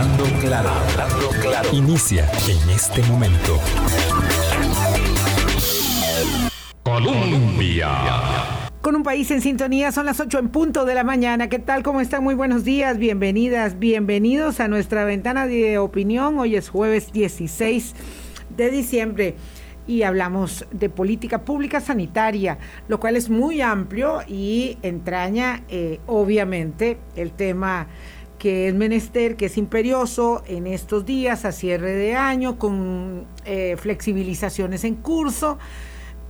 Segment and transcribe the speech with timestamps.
[0.00, 1.68] Hablando claro, hablando claro.
[1.74, 3.60] Inicia en este momento.
[6.82, 7.90] Colombia.
[8.80, 11.50] Con un país en sintonía, son las 8 en punto de la mañana.
[11.50, 11.82] ¿Qué tal?
[11.82, 12.24] ¿Cómo están?
[12.24, 16.38] Muy buenos días, bienvenidas, bienvenidos a nuestra ventana de opinión.
[16.38, 17.94] Hoy es jueves 16
[18.56, 19.34] de diciembre
[19.86, 22.56] y hablamos de política pública sanitaria,
[22.88, 27.88] lo cual es muy amplio y entraña eh, obviamente el tema
[28.40, 33.76] que es menester, que es imperioso en estos días a cierre de año, con eh,
[33.76, 35.58] flexibilizaciones en curso,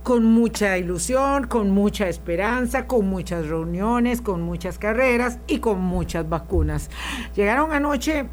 [0.03, 6.27] con mucha ilusión, con mucha esperanza, con muchas reuniones, con muchas carreras y con muchas
[6.27, 6.89] vacunas.
[7.33, 8.25] Llegaron anoche,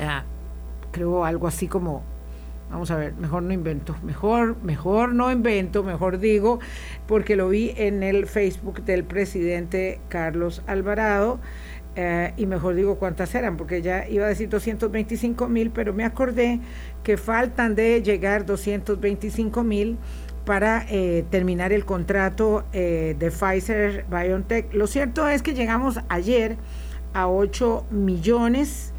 [0.00, 0.24] ah,
[0.90, 2.02] creo algo así como
[2.70, 6.58] Vamos a ver, mejor no invento, mejor, mejor no invento, mejor digo,
[7.06, 11.40] porque lo vi en el Facebook del presidente Carlos Alvarado.
[12.00, 16.04] Eh, y mejor digo cuántas eran, porque ya iba a decir 225 mil, pero me
[16.04, 16.60] acordé
[17.02, 19.98] que faltan de llegar 225 mil
[20.44, 24.72] para eh, terminar el contrato eh, de Pfizer BioNTech.
[24.74, 26.56] Lo cierto es que llegamos ayer
[27.14, 28.92] a 8 millones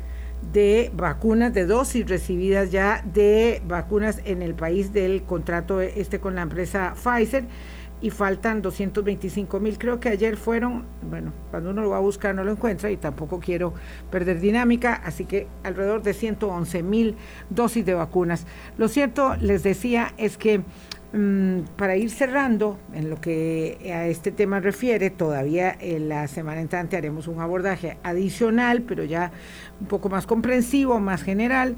[0.51, 6.35] de vacunas de dosis recibidas ya de vacunas en el país del contrato este con
[6.35, 7.45] la empresa Pfizer
[8.01, 9.77] y faltan 225 mil.
[9.77, 12.97] Creo que ayer fueron, bueno, cuando uno lo va a buscar no lo encuentra y
[12.97, 13.73] tampoco quiero
[14.09, 17.15] perder dinámica, así que alrededor de 111 mil
[17.49, 18.45] dosis de vacunas.
[18.77, 20.61] Lo cierto, les decía, es que
[21.75, 27.27] para ir cerrando en lo que a este tema refiere, todavía la semana entrante haremos
[27.27, 29.31] un abordaje adicional, pero ya
[29.81, 31.77] un poco más comprensivo, más general.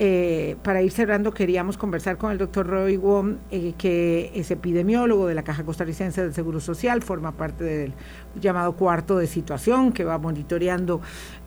[0.00, 5.26] Eh, para ir cerrando, queríamos conversar con el doctor Roy Wong, eh, que es epidemiólogo
[5.26, 7.94] de la Caja Costarricense del Seguro Social, forma parte del
[8.40, 11.00] llamado cuarto de situación, que va monitoreando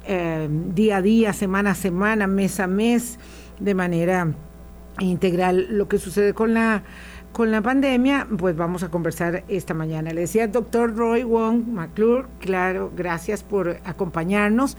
[0.06, 3.20] eh, día a día, semana a semana, mes a mes,
[3.62, 4.28] de manera
[5.00, 6.84] integral lo que sucede con la
[7.32, 10.12] con la pandemia, pues vamos a conversar esta mañana.
[10.12, 14.78] Le decía el doctor Roy Wong McClure, claro, gracias por acompañarnos.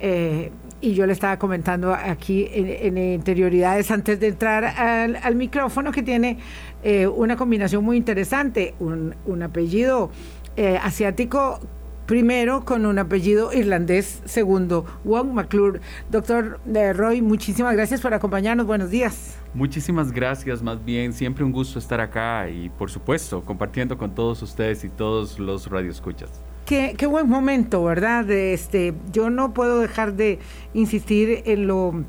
[0.00, 6.04] Eh, y yo le estaba comentando aquí en, interioridades antes de entrar al, micrófono que
[6.04, 6.38] tiene
[6.84, 10.10] eh, una combinación muy interesante, un, apellido
[10.56, 11.60] eh, asiático
[12.08, 15.80] primero con un apellido irlandés segundo, Wong McClure.
[16.10, 16.58] Doctor
[16.94, 19.36] Roy, muchísimas gracias por acompañarnos, buenos días.
[19.52, 24.40] Muchísimas gracias, más bien, siempre un gusto estar acá y por supuesto compartiendo con todos
[24.40, 26.30] ustedes y todos los radioescuchas.
[26.64, 28.30] Qué, buen momento, ¿verdad?
[28.30, 30.38] Este, yo no puedo dejar de
[30.72, 32.04] insistir en lo,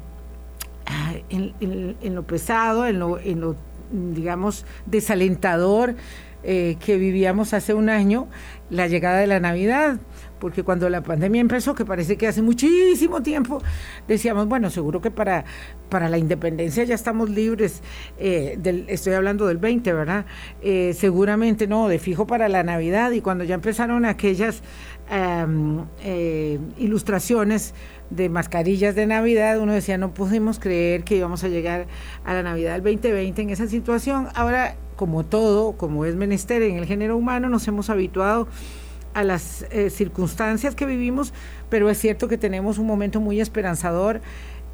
[1.29, 3.55] en, lo pesado, en lo, en lo,
[3.91, 5.95] digamos, desalentador
[6.43, 8.27] eh, que vivíamos hace un año,
[8.69, 9.99] la llegada de la Navidad
[10.39, 13.61] porque cuando la pandemia empezó, que parece que hace muchísimo tiempo,
[14.07, 15.45] decíamos, bueno, seguro que para,
[15.89, 17.81] para la independencia ya estamos libres,
[18.17, 20.25] eh, del, estoy hablando del 20, ¿verdad?
[20.61, 24.63] Eh, seguramente no, de fijo para la Navidad, y cuando ya empezaron aquellas
[25.11, 27.73] eh, ilustraciones
[28.09, 31.87] de mascarillas de Navidad, uno decía, no pudimos creer que íbamos a llegar
[32.23, 34.27] a la Navidad del 2020 en esa situación.
[34.35, 38.49] Ahora, como todo, como es menester en el género humano, nos hemos habituado
[39.13, 41.33] a las eh, circunstancias que vivimos,
[41.69, 44.19] pero es cierto que tenemos un momento muy esperanzador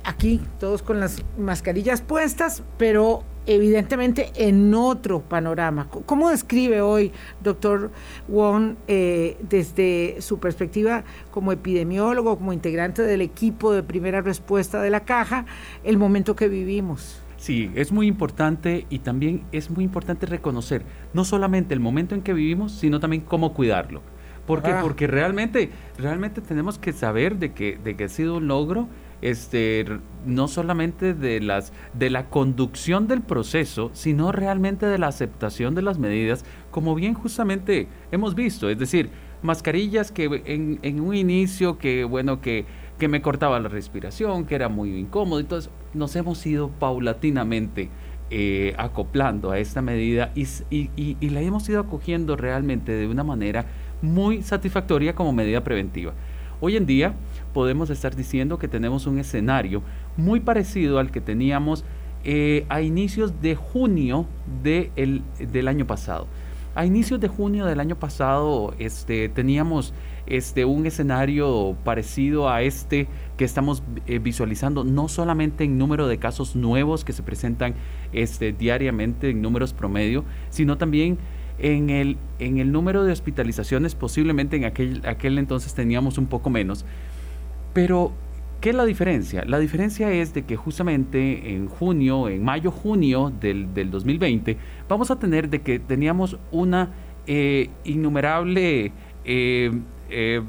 [0.04, 5.90] aquí, todos con las mascarillas puestas, pero evidentemente en otro panorama.
[6.08, 7.12] ¿Cómo describe hoy,
[7.44, 7.92] doctor
[8.28, 14.90] Wong, eh, desde su perspectiva como epidemiólogo, como integrante del equipo de primera respuesta de
[14.90, 15.46] la caja,
[15.84, 17.22] el momento que vivimos?
[17.46, 20.82] Sí, es muy importante y también es muy importante reconocer
[21.14, 24.02] no solamente el momento en que vivimos, sino también cómo cuidarlo.
[24.48, 24.74] ¿Por qué?
[24.82, 25.70] Porque realmente,
[26.00, 28.88] realmente tenemos que saber de que, de que ha sido un logro
[29.22, 29.86] este,
[30.26, 35.84] no solamente de, las, de la conducción del proceso, sino realmente de la aceptación de
[35.84, 38.72] las medidas, como bien justamente hemos visto.
[38.72, 39.12] Es decir,
[39.44, 42.66] mascarillas que en, en un inicio que, bueno, que,
[42.98, 47.90] que me cortaba la respiración, que era muy incómodo, entonces nos hemos ido paulatinamente
[48.30, 53.66] eh, acoplando a esta medida y, la hemos ido acogiendo realmente de una manera
[54.02, 56.14] muy satisfactoria como medida preventiva.
[56.60, 57.14] Hoy en día
[57.54, 59.84] podemos estar diciendo que tenemos un escenario
[60.18, 61.84] muy parecido al que teníamos
[62.24, 64.26] eh, a inicios de junio
[64.64, 66.28] del año pasado.
[66.76, 69.94] A inicios de junio del año pasado este, teníamos
[70.28, 73.08] este, un escenario parecido a este
[73.38, 77.76] que estamos eh, visualizando, no solamente en número de casos nuevos que se presentan
[78.12, 81.18] este, diariamente en números promedio, sino también
[81.60, 86.50] en el, en el número de hospitalizaciones posiblemente en aquel, aquel entonces teníamos un poco
[86.50, 86.84] menos,
[87.74, 88.12] pero
[88.66, 89.46] ¿Qué es la diferencia?
[89.46, 94.58] La diferencia es de que justamente en junio, en mayo, junio del, 2020,
[94.90, 96.90] vamos a tener de que teníamos una
[97.28, 98.92] eh, innumerable
[99.24, 99.72] eh,
[100.10, 100.42] eh,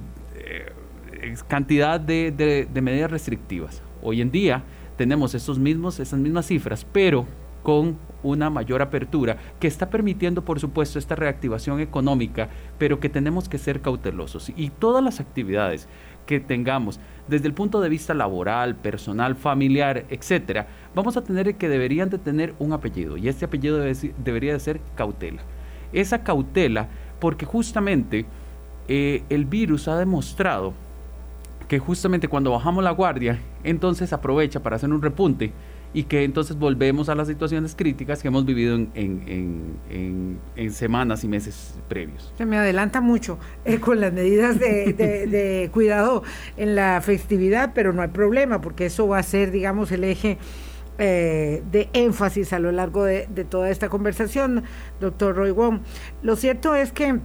[1.47, 2.33] cantidad de,
[2.73, 3.83] de, medidas restrictivas.
[4.01, 4.65] Hoy en día
[4.97, 7.27] tenemos esos mismos, esas mismas cifras, pero
[7.63, 12.49] con una mayor apertura que está permitiendo, por supuesto, esta reactivación económica,
[12.79, 14.51] pero que tenemos que ser cautelosos.
[14.57, 15.87] Y todas las actividades
[16.27, 21.69] que tengamos desde el punto de vista laboral, personal, familiar, etcétera, vamos a tener que
[21.69, 25.43] deberían de tener un apellido y este apellido debería de ser cautela.
[25.93, 26.89] Esa cautela,
[27.21, 28.27] porque justamente
[28.89, 30.73] eh, el virus ha demostrado
[31.69, 35.53] que justamente cuando bajamos la guardia, entonces aprovecha para hacer un repunte
[35.97, 40.39] y que entonces volvemos a las situaciones críticas que hemos vivido en,
[40.71, 42.35] semanas y meses previos.
[42.37, 46.23] Se me adelanta mucho eh, con las medidas de, cuidado
[46.59, 50.37] en la festividad, pero no hay problema porque eso va a ser, digamos, el eje
[50.99, 54.65] eh, de énfasis a lo largo de, toda esta conversación,
[55.01, 55.81] doctor Roy Wong.
[56.21, 57.21] Lo cierto es que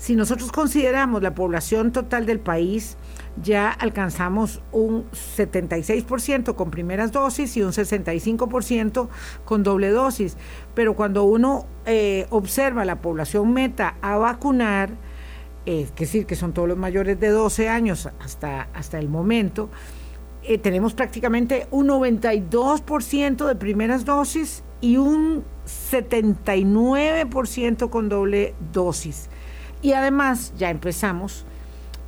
[0.00, 2.96] si nosotros consideramos la población total del país,
[3.42, 9.10] ya alcanzamos un 76% con primeras dosis y un 65%
[9.44, 10.38] con doble dosis.
[10.74, 14.88] Pero cuando uno eh, observa la población meta a vacunar,
[15.66, 19.68] es decir, que son todos los mayores de 12 años hasta, hasta el momento,
[20.42, 29.28] eh, tenemos prácticamente un 92% de primeras dosis y un 79% con doble dosis.
[29.82, 31.44] Y además ya empezamos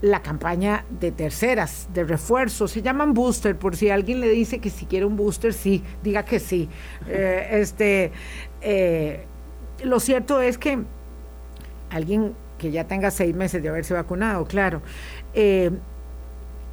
[0.03, 4.69] la campaña de terceras, de refuerzo, se llaman booster, por si alguien le dice que
[4.69, 6.69] si quiere un booster, sí, diga que sí.
[7.09, 8.11] Eh, este,
[8.61, 9.25] eh,
[9.85, 10.81] lo cierto es que
[11.91, 14.83] alguien que ya tenga seis meses de haberse vacunado, claro,
[15.35, 15.71] eh,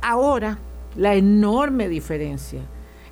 [0.02, 0.58] ahora
[0.96, 2.62] la enorme diferencia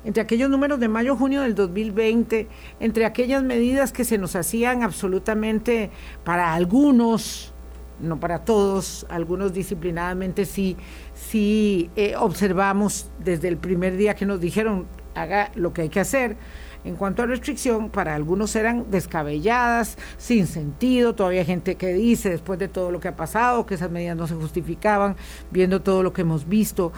[0.04, 2.48] entre aquellos números de mayo-junio del 2020,
[2.80, 5.90] entre aquellas medidas que se nos hacían absolutamente
[6.24, 7.52] para algunos,
[8.00, 10.76] no para todos, algunos disciplinadamente sí,
[11.14, 16.00] sí eh, observamos desde el primer día que nos dijeron haga lo que hay que
[16.00, 16.36] hacer.
[16.84, 21.14] En cuanto a restricción, para algunos eran descabelladas, sin sentido.
[21.14, 24.16] Todavía hay gente que dice, después de todo lo que ha pasado, que esas medidas
[24.16, 25.16] no se justificaban,
[25.50, 26.92] viendo todo lo que hemos visto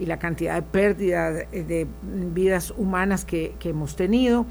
[0.00, 4.46] y la cantidad de pérdida de, vidas humanas que, hemos tenido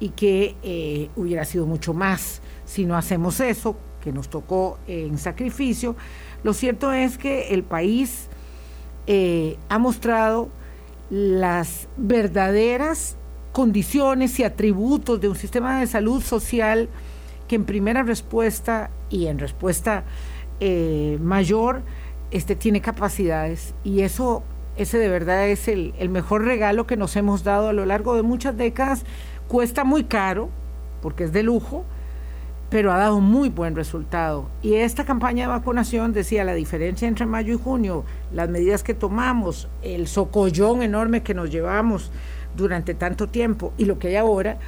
[0.00, 5.16] y que eh, hubiera sido mucho más si no hacemos eso, que nos tocó en
[5.16, 5.96] sacrificio,
[6.42, 8.28] lo cierto es que el país
[9.06, 10.50] eh, ha mostrado
[11.08, 13.16] las verdaderas
[13.52, 16.88] condiciones y atributos de un sistema de salud social
[17.48, 20.04] que en primera respuesta y en respuesta
[20.60, 21.82] eh, mayor
[22.30, 24.42] este, tiene capacidades y eso
[24.76, 28.16] ese de verdad es el, el mejor regalo que nos hemos dado a lo largo
[28.16, 29.04] de muchas décadas.
[29.46, 30.50] Cuesta muy caro
[31.00, 31.84] porque es de lujo,
[32.74, 34.50] pero ha dado muy buen resultado.
[34.60, 38.94] Y esta campaña de vacunación decía la diferencia entre mayo y junio, las medidas que
[38.94, 42.10] tomamos, el socollón enorme que nos llevamos
[42.56, 44.58] durante tanto tiempo y lo que hay ahora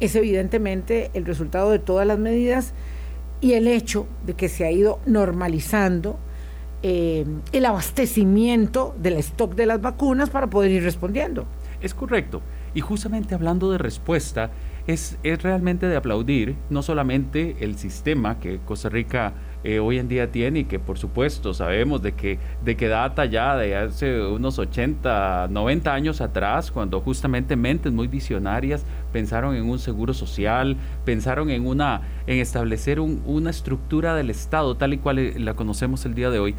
[0.00, 2.74] es evidentemente el resultado de todas las medidas
[3.40, 6.18] y el hecho de que se ha ido normalizando
[6.82, 11.46] eh, el abastecimiento del stock de las vacunas para poder ir respondiendo.
[11.80, 12.42] Es correcto.
[12.74, 14.50] Y justamente hablando de respuesta,
[14.86, 19.32] es, es realmente de aplaudir no solamente el sistema que Costa Rica
[19.64, 23.26] eh, hoy en día tiene y que por supuesto sabemos de que, de que data
[23.26, 29.68] ya de hace unos 80, 90 años atrás, cuando justamente mentes muy visionarias pensaron en
[29.70, 35.18] un seguro social, pensaron en, una, en establecer una estructura del Estado tal y cual
[35.20, 36.56] eh, la conocemos el día de hoy.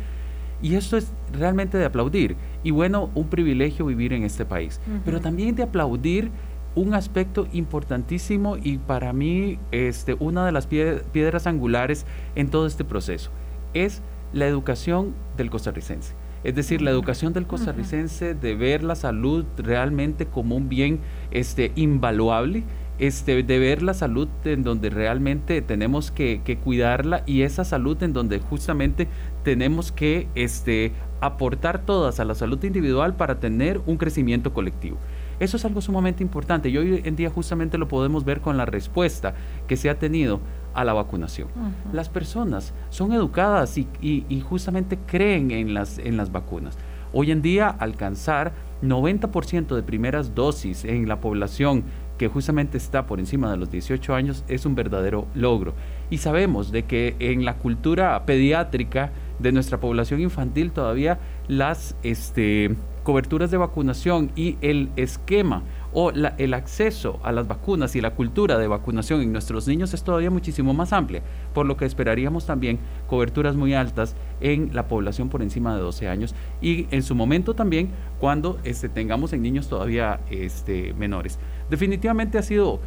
[0.61, 2.37] Y esto es realmente de aplaudir.
[2.63, 4.79] Y bueno, un privilegio vivir en este país.
[5.03, 6.31] Pero también de aplaudir
[6.75, 12.83] un aspecto importantísimo y para mí este, una de las piedras angulares en todo este
[12.83, 13.31] proceso
[13.73, 14.01] es
[14.33, 16.13] la educación del costarricense.
[16.43, 20.99] Es decir, la educación del costarricense de ver la salud realmente como un bien
[21.31, 22.63] este, invaluable,
[22.99, 28.11] este, de ver la salud en donde realmente tenemos que, cuidarla y esa salud en
[28.11, 29.07] donde justamente
[29.43, 34.97] tenemos que este, aportar todas a la salud individual para tener un crecimiento colectivo.
[35.39, 38.65] Eso es algo sumamente importante y hoy en día justamente lo podemos ver con la
[38.65, 39.33] respuesta
[39.67, 40.39] que se ha tenido
[40.73, 41.47] a la vacunación.
[41.91, 46.77] Las personas son educadas y, justamente creen en las, en las vacunas.
[47.11, 51.83] Hoy en día alcanzar 90% de primeras dosis en la población
[52.17, 55.73] que justamente está por encima de los 18 años es un verdadero logro.
[56.09, 62.75] Y sabemos de que en la cultura pediátrica de nuestra población infantil todavía las, este,
[63.03, 68.57] coberturas de vacunación y el esquema o el acceso a las vacunas y la cultura
[68.57, 71.21] de vacunación en nuestros niños es todavía muchísimo más amplia,
[71.53, 76.07] por lo que esperaríamos también coberturas muy altas en la población por encima de 12
[76.07, 81.37] años y en su momento también cuando este, tengamos en niños todavía este, menores.
[81.69, 82.79] Definitivamente ha sido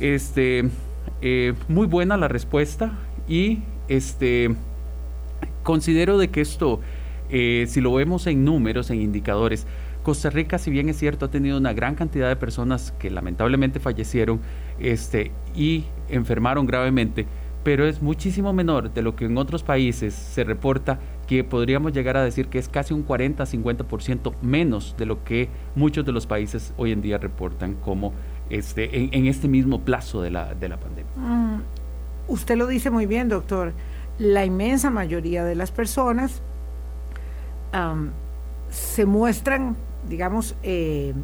[0.00, 0.70] este,
[1.20, 2.92] eh, muy buena la respuesta
[3.28, 3.60] y
[5.62, 6.80] considero de que esto,
[7.30, 9.66] eh, si lo vemos en números, en indicadores,
[10.06, 13.80] Costa Rica, si bien es cierto, ha tenido una gran cantidad de personas que lamentablemente
[13.80, 14.40] fallecieron
[14.78, 17.26] este, y enfermaron gravemente,
[17.64, 22.16] pero es muchísimo menor de lo que en otros países se reporta que podríamos llegar
[22.16, 26.72] a decir que es casi un 40-50% menos de lo que muchos de los países
[26.76, 28.12] hoy en día reportan como
[28.48, 31.10] este, en, este mismo plazo de la, de la pandemia.
[31.16, 31.62] Mm,
[32.28, 33.72] usted lo dice muy bien, doctor.
[34.20, 36.42] La inmensa mayoría de las personas
[38.70, 39.76] se muestran
[40.08, 41.14] digamos, eh,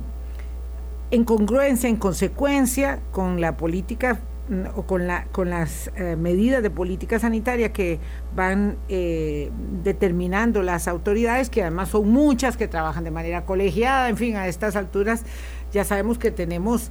[1.11, 6.63] en congruencia, en consecuencia con la política mm, o con, la, con las eh, medidas
[6.63, 7.99] de política sanitaria que
[8.35, 9.51] van eh,
[9.83, 14.49] determinando las autoridades, que además son muchas, que trabajan de manera colegiada, en fin, a
[14.49, 15.25] estas alturas
[15.73, 16.91] ya sabemos que tenemos,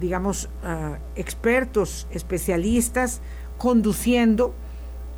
[0.00, 3.20] digamos, ah, expertos, especialistas
[3.56, 4.54] conduciendo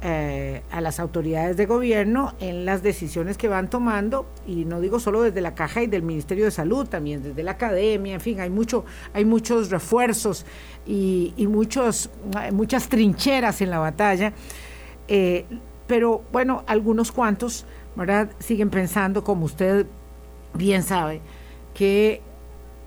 [0.03, 4.99] eh, a las autoridades de gobierno en las decisiones que van tomando, y no digo
[4.99, 8.41] solo desde la caja y del Ministerio de Salud, también desde la academia, en fin,
[8.41, 10.47] hay, mucho, hay muchos refuerzos
[10.87, 12.09] y, muchos,
[12.53, 14.33] muchas trincheras en la batalla,
[15.07, 15.45] eh,
[15.87, 18.31] pero bueno, algunos cuantos, ¿verdad?
[18.39, 19.85] Siguen pensando, como usted
[20.55, 21.21] bien sabe,
[21.75, 22.23] que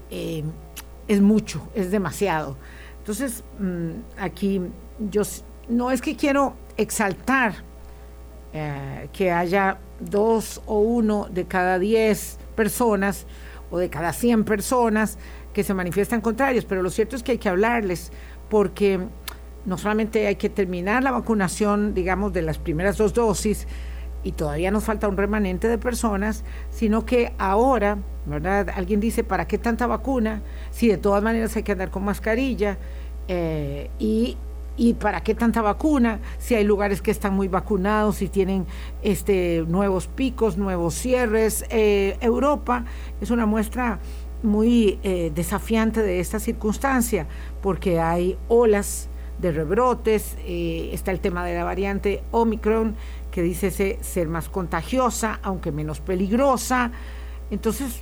[0.09, 0.43] eh,
[1.07, 2.57] es mucho, es demasiado.
[2.97, 4.61] Entonces, mm, aquí
[5.11, 5.21] yo
[5.69, 7.55] no es que quiero exaltar
[8.53, 13.25] eh, que haya dos o uno de cada diez personas
[13.71, 15.17] o de cada cien personas
[15.53, 18.11] que se manifiestan contrarios, pero lo cierto es que hay que hablarles
[18.49, 18.99] porque
[19.65, 23.67] no solamente hay que terminar la vacunación, digamos, de las primeras dos dosis,
[24.23, 28.69] y todavía nos falta un remanente de personas, sino que ahora, ¿verdad?
[28.75, 30.41] Alguien dice, ¿para qué tanta vacuna?
[30.71, 32.77] Si de todas maneras hay que andar con mascarilla
[33.27, 34.37] eh, y
[34.75, 36.19] ¿Y para qué tanta vacuna?
[36.39, 38.65] Si hay lugares que están muy vacunados, si tienen
[39.03, 41.63] este, nuevos picos, nuevos cierres.
[41.69, 42.85] Eh, Europa
[43.21, 43.99] es una muestra
[44.41, 47.27] muy eh, desafiante de esta circunstancia,
[47.61, 52.95] porque hay olas de rebrotes, eh, está el tema de la variante Omicron,
[53.31, 56.91] que dice ser más contagiosa, aunque menos peligrosa.
[57.51, 58.01] Entonces,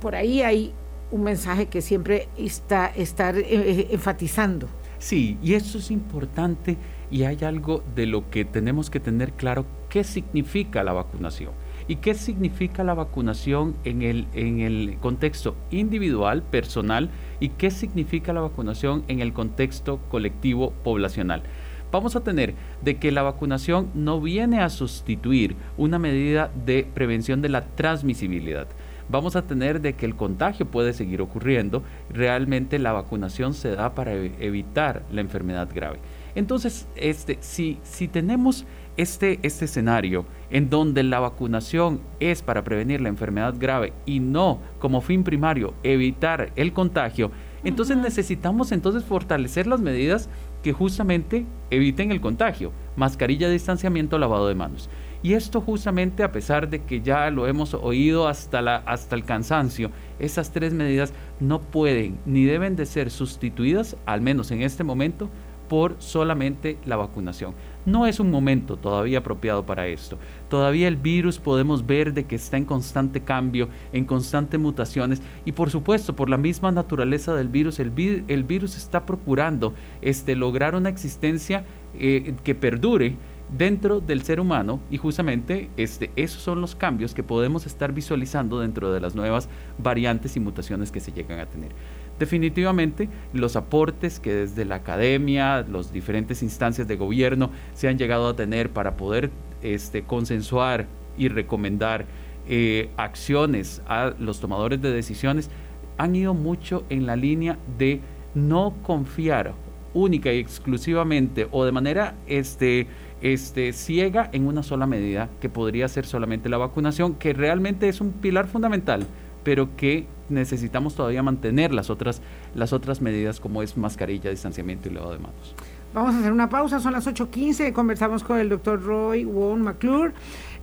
[0.00, 0.74] por ahí hay
[1.10, 4.68] un mensaje que siempre está estar enfatizando.
[5.02, 6.76] Sí, y eso es importante
[7.10, 11.50] y hay algo de lo que tenemos que tener claro qué significa la vacunación
[11.88, 18.32] y qué significa la vacunación en el, en el contexto individual, personal y qué significa
[18.32, 21.42] la vacunación en el contexto colectivo poblacional.
[21.90, 27.42] Vamos a tener de que la vacunación no viene a sustituir una medida de prevención
[27.42, 28.68] de la transmisibilidad
[29.12, 31.84] vamos a tener de que el contagio puede seguir ocurriendo.
[32.10, 35.98] Realmente la vacunación se da para evitar la enfermedad grave.
[36.34, 38.64] Entonces, este, si, si tenemos
[38.96, 44.60] este, este escenario en donde la vacunación es para prevenir la enfermedad grave y no
[44.78, 47.30] como fin primario evitar el contagio,
[47.64, 50.28] entonces necesitamos entonces fortalecer las medidas
[50.62, 54.88] que justamente eviten el contagio, mascarilla, distanciamiento, lavado de manos.
[55.22, 59.24] Y esto justamente a pesar de que ya lo hemos oído hasta, la, hasta el
[59.24, 64.82] cansancio, esas tres medidas no pueden ni deben de ser sustituidas, al menos en este
[64.82, 65.30] momento,
[65.72, 67.54] por solamente la vacunación.
[67.86, 70.18] No es un momento todavía apropiado para esto.
[70.50, 75.52] Todavía el virus podemos ver de que está en constante cambio, en constantes mutaciones y
[75.52, 80.90] por supuesto por la misma naturaleza del virus, el, virus está procurando este, lograr una
[80.90, 81.64] existencia
[81.98, 83.16] eh, que perdure
[83.56, 88.60] dentro del ser humano y justamente este, esos son los cambios que podemos estar visualizando
[88.60, 91.72] dentro de las nuevas variantes y mutaciones que se llegan a tener.
[92.18, 98.28] Definitivamente los aportes que desde la academia, las diferentes instancias de gobierno se han llegado
[98.28, 99.30] a tener para poder
[99.62, 100.86] este, consensuar
[101.18, 102.06] y recomendar
[102.48, 105.50] eh, acciones a los tomadores de decisiones
[105.98, 108.00] han ido mucho en la línea de
[108.34, 109.54] no confiar
[109.94, 112.86] única y exclusivamente o de manera este,
[113.22, 118.00] este, ciega en una sola medida, que podría ser solamente la vacunación, que realmente es
[118.00, 119.06] un pilar fundamental,
[119.44, 122.20] pero que necesitamos todavía mantener las otras,
[122.54, 125.54] las otras medidas como es mascarilla, distanciamiento y lavado de manos.
[125.94, 130.12] Vamos a hacer una pausa, son las 8.15, conversamos con el doctor Roy Won McClure.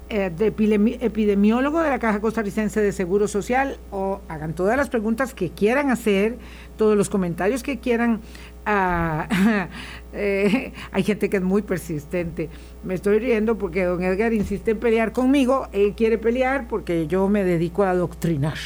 [0.09, 5.35] eh, de epidemiólogo de la Caja Costarricense de Seguro Social o hagan todas las preguntas
[5.35, 6.39] que quieran hacer,
[6.77, 8.21] todos los comentarios que quieran.
[8.65, 9.69] Ah,
[10.13, 12.49] eh, hay gente que es muy persistente.
[12.83, 15.67] Me estoy riendo porque don Edgar insiste en pelear conmigo.
[15.71, 18.57] Él quiere pelear porque yo me dedico a adoctrinar.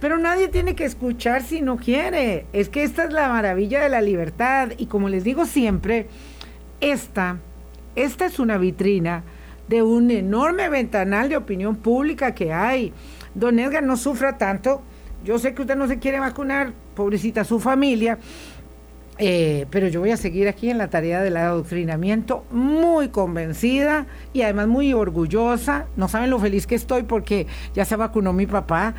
[0.00, 2.46] Pero nadie tiene que escuchar si no quiere.
[2.52, 4.72] Es que esta es la maravilla de la libertad.
[4.76, 6.08] Y como les digo siempre,
[6.80, 7.38] esta,
[7.96, 9.24] esta es una vitrina
[9.68, 12.92] de un enorme ventanal de opinión pública que hay.
[13.34, 14.82] Don Edgar, no sufra tanto.
[15.24, 18.18] Yo sé que usted no se quiere vacunar, pobrecita su familia,
[19.18, 24.42] eh, pero yo voy a seguir aquí en la tarea del adoctrinamiento, muy convencida y
[24.42, 25.86] además muy orgullosa.
[25.96, 28.94] No saben lo feliz que estoy porque ya se vacunó mi papá,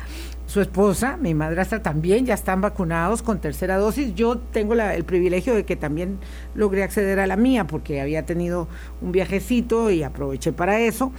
[0.46, 4.14] su esposa, mi madrastra también, ya están vacunados con tercera dosis.
[4.14, 6.18] Yo tengo el privilegio de que también
[6.54, 8.68] logré acceder a la mía porque había tenido
[9.02, 11.12] un viajecito y aproveché para eso.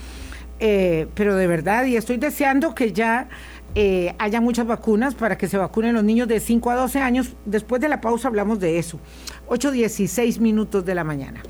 [0.60, 3.30] Eh, pero de verdad, y estoy deseando que ya
[3.79, 7.34] eh, haya muchas vacunas para que se vacunen los niños de 5 a 12 años.
[7.46, 9.00] Después de la pausa hablamos de eso.
[9.50, 11.43] 8.16 minutos de la mañana.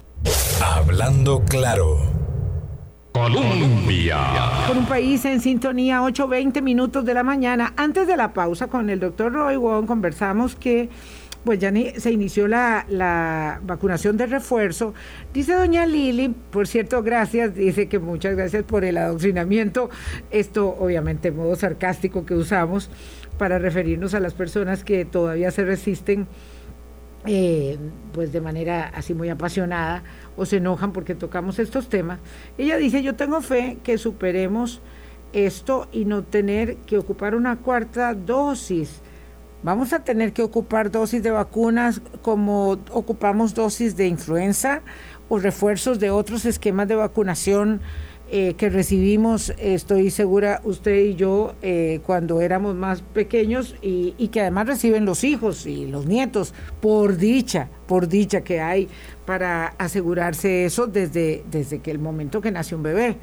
[0.62, 2.00] Hablando claro.
[3.14, 4.18] Colombia.
[4.68, 7.74] Con un país en sintonía, 8.20 minutos de la mañana.
[7.78, 10.90] Antes de la pausa con el doctor Roy Wong conversamos que
[11.48, 14.94] pues ya se inició la, la, vacunación de refuerzo.
[15.34, 19.90] Dice doña Lili, por cierto, gracias, dice que muchas gracias por el adoctrinamiento,
[20.30, 22.90] esto obviamente modo sarcástico que usamos
[23.38, 26.28] para referirnos a las personas que todavía se resisten.
[27.26, 27.78] Eh,
[28.12, 30.04] pues de manera así muy apasionada
[30.36, 32.20] o se enojan porque tocamos estos temas.
[32.58, 34.82] Ella dice, yo tengo fe que superemos
[35.32, 39.02] esto y no tener que ocupar una cuarta dosis
[39.64, 44.82] Vamos a tener que ocupar dosis de vacunas como ocupamos dosis de influenza
[45.30, 47.82] o refuerzos de otros esquemas de vacunación
[48.30, 54.42] eh, que recibimos, estoy segura, usted y yo, eh, cuando éramos más pequeños y, que
[54.42, 58.90] además reciben los hijos y los nietos, por dicha, por dicha que hay
[59.26, 63.16] para asegurarse eso desde, desde que el momento que nace un bebé.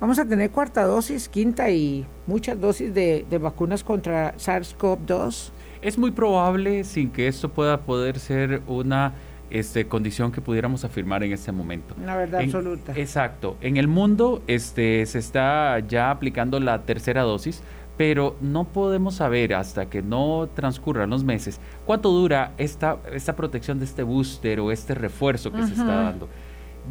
[0.00, 5.50] Vamos a tener cuarta dosis, quinta y muchas dosis de, de vacunas contra SARS-CoV-2.
[5.82, 9.14] Es muy probable sin que esto pueda poder ser una
[9.50, 11.94] este, condición que pudiéramos afirmar en este momento.
[12.00, 12.92] Una verdad absoluta.
[12.96, 13.56] Exacto.
[13.60, 17.62] En el mundo este, se está ya aplicando la tercera dosis,
[17.98, 23.78] pero no podemos saber hasta que no transcurran los meses cuánto dura esta, esta protección
[23.78, 26.28] de este booster o este refuerzo que se está dando.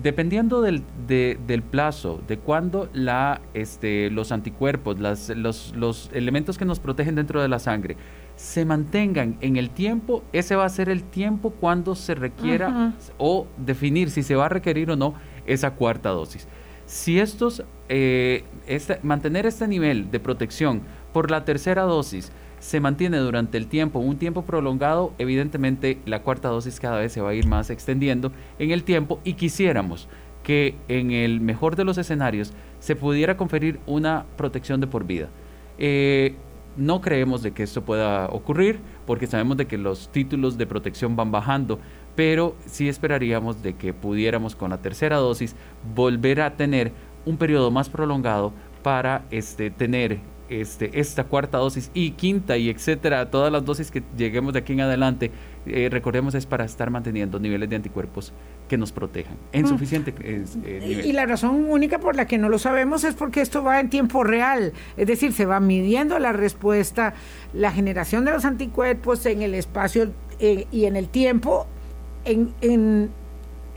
[0.04, 6.64] Dependiendo del, del plazo, de cuándo la, este, los anticuerpos, las, los, los elementos que
[6.64, 7.98] nos protegen dentro de la sangre,
[8.42, 13.46] se mantengan en el tiempo, ese va a ser el tiempo cuando se requiera o
[13.56, 15.14] definir si se va a requerir o no
[15.46, 16.48] esa cuarta dosis.
[16.88, 20.82] Si estos, eh, este, mantener este nivel de protección
[21.14, 26.50] por la tercera dosis se mantiene durante el tiempo, un tiempo prolongado, evidentemente la cuarta
[26.50, 30.10] dosis cada vez se va a ir más extendiendo en el tiempo y quisiéramos
[30.42, 35.30] que en el mejor de los escenarios se pudiera conferir una protección de por vida.
[35.78, 36.36] Eh,
[36.78, 41.16] no creemos de que esto pueda ocurrir porque sabemos de que los títulos de protección
[41.16, 41.80] van bajando,
[42.16, 45.56] pero sí esperaríamos de que pudiéramos con la tercera dosis
[45.96, 46.92] volver a tener
[47.26, 48.54] un periodo más prolongado
[48.84, 50.20] para este, tener
[50.52, 54.74] este, esta cuarta dosis y quinta y etcétera, todas las dosis que lleguemos de aquí
[54.74, 55.32] en adelante,
[55.66, 58.34] eh, recordemos es para estar manteniendo niveles de anticuerpos
[58.68, 59.68] que nos protejan en mm.
[59.68, 60.44] suficiente eh,
[60.82, 61.06] nivel.
[61.06, 63.90] Y la razón única por la que no lo sabemos es porque esto va en
[63.90, 67.14] tiempo real, es decir, se va midiendo la respuesta,
[67.54, 71.66] la generación de los anticuerpos en el espacio eh, y en el tiempo
[72.26, 73.10] en, en,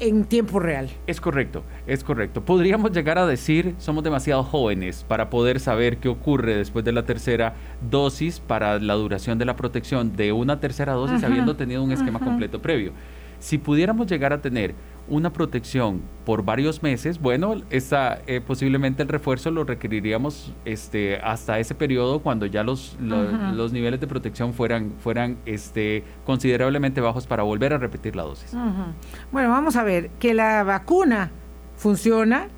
[0.01, 0.91] en tiempo real.
[1.07, 2.45] Es correcto, es correcto.
[2.45, 7.05] Podríamos llegar a decir, somos demasiado jóvenes para poder saber qué ocurre después de la
[7.05, 7.55] tercera
[7.91, 12.21] dosis para la duración de la protección de una tercera dosis habiendo tenido un esquema
[12.21, 12.93] completo previo.
[13.39, 14.75] Si pudiéramos llegar a tener
[15.09, 21.59] una protección por varios meses, bueno, esta, eh, posiblemente el refuerzo lo requeriríamos este, hasta
[21.59, 27.43] ese periodo cuando ya los, los, niveles de protección fueran, fueran este, considerablemente bajos para
[27.43, 28.57] volver a repetir la dosis.
[29.33, 31.31] Bueno, vamos a ver, que la vacuna
[31.77, 32.49] funciona,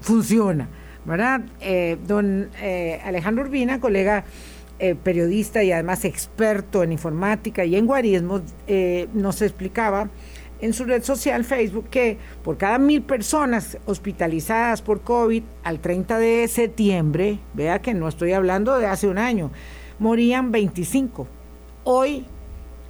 [0.00, 0.68] funciona,
[1.06, 1.40] ¿verdad?
[1.60, 4.24] Eh, don eh, Alejandro Urbina, colega
[5.02, 8.42] periodista y además experto en informática y en guarismos,
[9.12, 10.08] nos explicaba
[10.60, 16.18] en su red social Facebook que por cada mil personas hospitalizadas por COVID al 30
[16.18, 19.50] de septiembre, vea que no estoy hablando de hace un año,
[19.98, 21.26] morían 25.
[21.84, 22.26] Hoy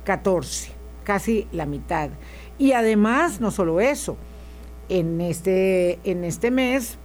[0.05, 0.73] 14,
[1.05, 2.11] casi la mitad.
[2.59, 4.17] Y además, no solo eso,
[4.89, 6.99] en este, en este mes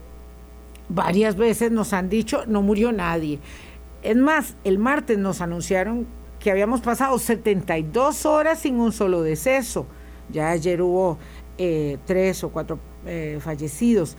[0.89, 3.39] varias veces nos han dicho no murió nadie.
[4.02, 6.08] Es más, el martes nos anunciaron
[6.39, 9.88] que habíamos pasado 72 horas sin un solo deceso.
[10.30, 11.18] Ya ayer hubo
[11.60, 14.18] eh, tres o cuatro eh, fallecidos.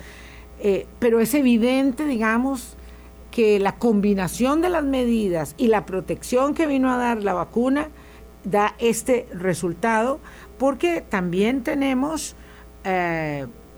[0.61, 2.77] Eh, pero es evidente, digamos,
[3.33, 7.88] que la combinación de las medidas y la protección que vino a dar la vacuna
[8.45, 10.21] da este resultado,
[10.59, 12.37] porque también tenemos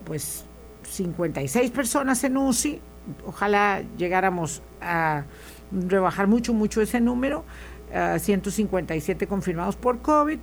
[0.03, 0.43] pues
[0.83, 2.81] 56 personas en UCI,
[3.25, 5.23] ojalá llegáramos a
[5.71, 7.45] rebajar mucho, mucho ese número,
[8.19, 10.39] 157 confirmados por COVID.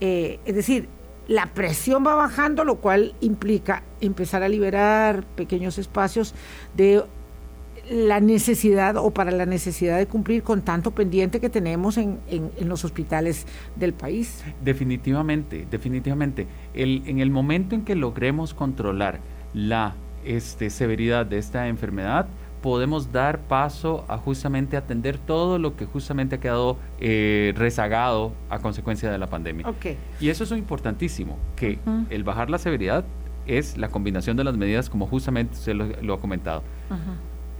[0.00, 0.88] Es decir,
[1.28, 6.34] la presión va bajando, lo cual implica empezar a liberar pequeños espacios
[6.74, 7.04] de
[7.90, 12.18] la necesidad o para la necesidad de cumplir con tanto pendiente que tenemos en,
[12.60, 14.42] los hospitales del país.
[14.62, 16.46] Definitivamente, definitivamente.
[16.74, 19.20] El, en el momento en que logremos controlar
[19.54, 22.26] la este, severidad de esta enfermedad,
[22.62, 28.58] podemos dar paso a justamente atender todo lo que justamente ha quedado eh, rezagado a
[28.58, 29.66] consecuencia de la pandemia.
[30.20, 31.78] Y eso es importantísimo, que
[32.10, 33.04] el bajar la severidad
[33.46, 36.62] es la combinación de las medidas como justamente se lo, ha comentado.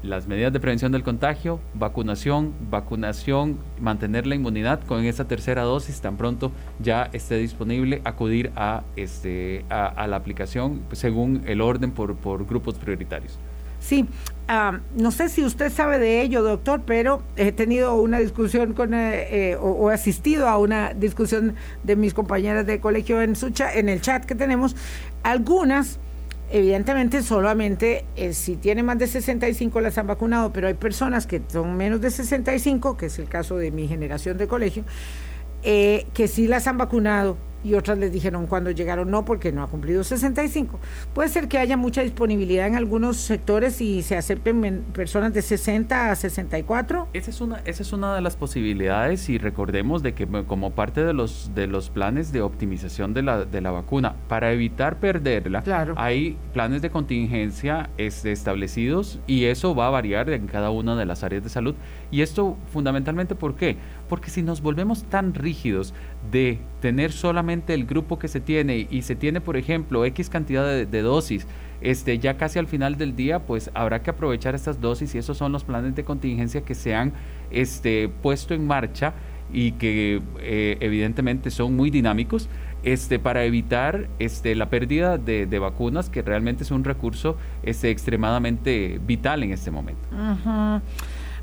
[0.02, 6.00] Las medidas de prevención del contagio, vacunación, vacunación, mantener la inmunidad con esa tercera dosis
[6.00, 12.14] tan pronto ya esté disponible, acudir a, este, a, la aplicación según el orden por,
[12.14, 13.40] por grupos prioritarios.
[13.88, 14.06] Sí,
[14.48, 18.92] ah, no sé si usted sabe de ello, doctor, pero he tenido una discusión con,
[18.92, 23.88] eh, eh, o, asistido a una discusión de mis compañeras de colegio en, su en
[23.88, 24.76] el chat que tenemos.
[25.22, 26.00] Algunas,
[26.50, 31.40] evidentemente, solamente eh, si tienen más de 65 las han vacunado, pero hay personas que
[31.48, 34.84] son menos de 65, que es el caso de mi generación de colegio,
[35.62, 39.68] que sí las han vacunado y otras les dijeron cuando llegaron no porque no ha
[39.68, 40.78] cumplido 65.
[41.14, 46.10] Puede ser que haya mucha disponibilidad en algunos sectores y se acepten personas de 60
[46.10, 47.08] a 64.
[47.12, 51.04] Esa es una esa es una de las posibilidades y recordemos de que como parte
[51.04, 55.62] de los de los planes de optimización de la, de la vacuna para evitar perderla,
[55.96, 61.06] hay planes de contingencia este, establecidos y eso va a variar en cada una de
[61.06, 61.74] las áreas de salud
[62.10, 63.76] y esto fundamentalmente ¿por qué?
[64.08, 65.94] Porque si nos volvemos tan rígidos
[66.30, 70.66] de tener solamente el grupo que se tiene y se tiene, por ejemplo, X cantidad
[70.86, 71.46] de, dosis,
[71.80, 75.36] este, ya casi al final del día, pues habrá que aprovechar estas dosis y esos
[75.36, 77.12] son los planes de contingencia que se han
[77.50, 79.14] este, puesto en marcha
[79.52, 82.48] y que eh, evidentemente son muy dinámicos
[82.82, 89.00] este, para evitar este, la pérdida de, vacunas, que realmente es un recurso este, extremadamente
[89.04, 90.08] vital en este momento.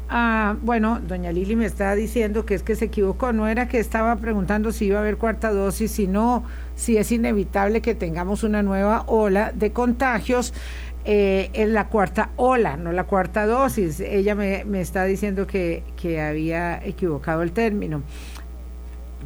[0.08, 3.80] Ah, bueno, doña Lili me está diciendo que es que se equivocó, no era que
[3.80, 6.44] estaba preguntando si iba a haber cuarta dosis, sino
[6.76, 10.54] si es inevitable que tengamos una nueva ola de contagios.
[11.08, 14.00] Eh, es la cuarta ola, no la cuarta dosis.
[14.00, 15.84] Ella me, está diciendo que,
[16.20, 18.02] había equivocado el término.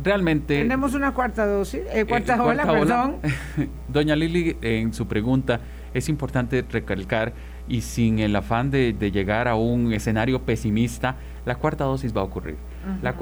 [0.02, 0.58] Realmente.
[0.60, 3.15] Tenemos una cuarta dosis, eh, cuarta, eh, ola, perdón.
[3.89, 5.60] Doña Lili, en su pregunta,
[5.94, 7.34] es importante recalcar
[7.70, 12.24] y sin el afán de, llegar a un escenario pesimista, la cuarta dosis va a
[12.26, 12.58] ocurrir.
[13.02, 13.14] la,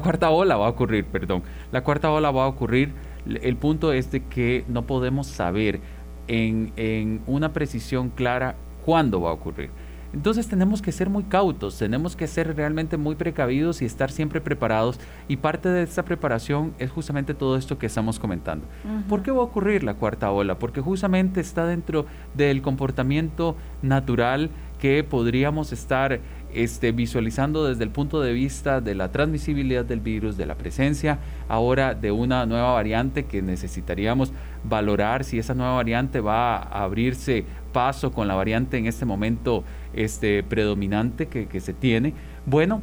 [0.00, 1.42] cuarta ola va a ocurrir, perdón.
[1.72, 2.92] La cuarta ola va a ocurrir.
[3.26, 5.80] El punto es de que no podemos saber
[6.28, 9.70] en, en una precisión clara cuándo va a ocurrir.
[10.12, 14.40] Entonces tenemos que ser muy cautos, tenemos que ser realmente muy precavidos y estar siempre
[14.40, 14.98] preparados.
[15.28, 18.66] Y parte de esta preparación es justamente todo esto que estamos comentando.
[19.08, 20.58] ¿Por qué va a ocurrir la cuarta ola?
[20.58, 26.20] Porque justamente está dentro del comportamiento natural que podríamos estar
[26.54, 31.18] este, visualizando desde el punto de vista de la transmisibilidad del virus, de la presencia
[31.48, 34.32] ahora de una nueva variante que necesitaríamos
[34.64, 39.62] valorar si esa nueva variante va a abrirse paso con la variante en este momento
[39.92, 42.14] este, predominante que, se tiene.
[42.46, 42.82] Bueno,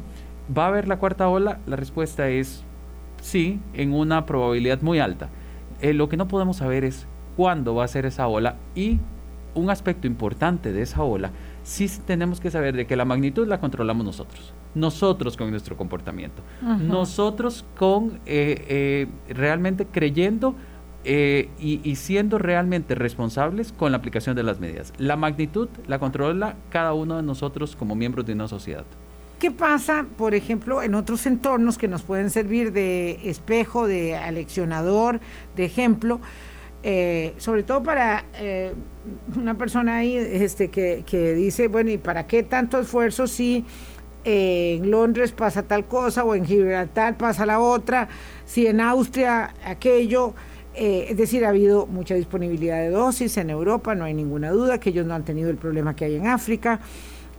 [0.56, 1.58] ¿va a haber la cuarta ola?
[1.66, 2.64] La respuesta es
[3.20, 5.28] sí, en una probabilidad muy alta.
[5.80, 8.98] Eh, lo que no podemos saber es cuándo va a ser esa ola y
[9.56, 11.30] un aspecto importante de esa ola,
[11.64, 16.42] sí tenemos que saber de que la magnitud la controlamos nosotros, nosotros con nuestro comportamiento,
[16.80, 20.54] nosotros con eh, eh, realmente creyendo
[21.08, 24.92] eh, y, siendo realmente responsables con la aplicación de las medidas.
[24.98, 28.84] La magnitud la controla cada uno de nosotros como miembros de una sociedad.
[29.38, 35.20] ¿Qué pasa, por ejemplo, en otros entornos que nos pueden servir de espejo, de aleccionador,
[35.54, 36.20] de ejemplo?
[36.82, 38.74] Eh, sobre todo para eh,
[39.36, 43.64] una persona ahí este, que, que, dice, bueno, ¿y para qué tanto esfuerzo si
[44.24, 48.08] en Londres pasa tal cosa o en Gibraltar pasa la otra,
[48.44, 50.34] si en Austria aquello?
[50.78, 54.78] Eh, es decir, ha habido mucha disponibilidad de dosis en Europa, no hay ninguna duda
[54.78, 56.80] que ellos no han tenido el problema que hay en África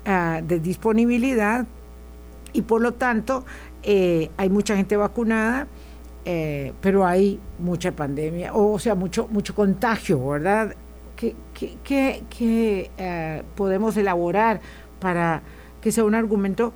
[0.08, 1.67] ah, de disponibilidad
[2.52, 3.45] y por lo tanto
[3.84, 5.67] eh, hay mucha gente vacunada,
[6.26, 10.76] eh, pero hay mucha pandemia, o, sea, mucho, mucho contagio, ¿verdad?
[11.15, 11.36] ¿Qué,
[11.84, 12.89] qué,
[13.56, 14.62] podemos elaborar
[15.00, 15.43] para
[15.80, 16.73] que sea un argumento,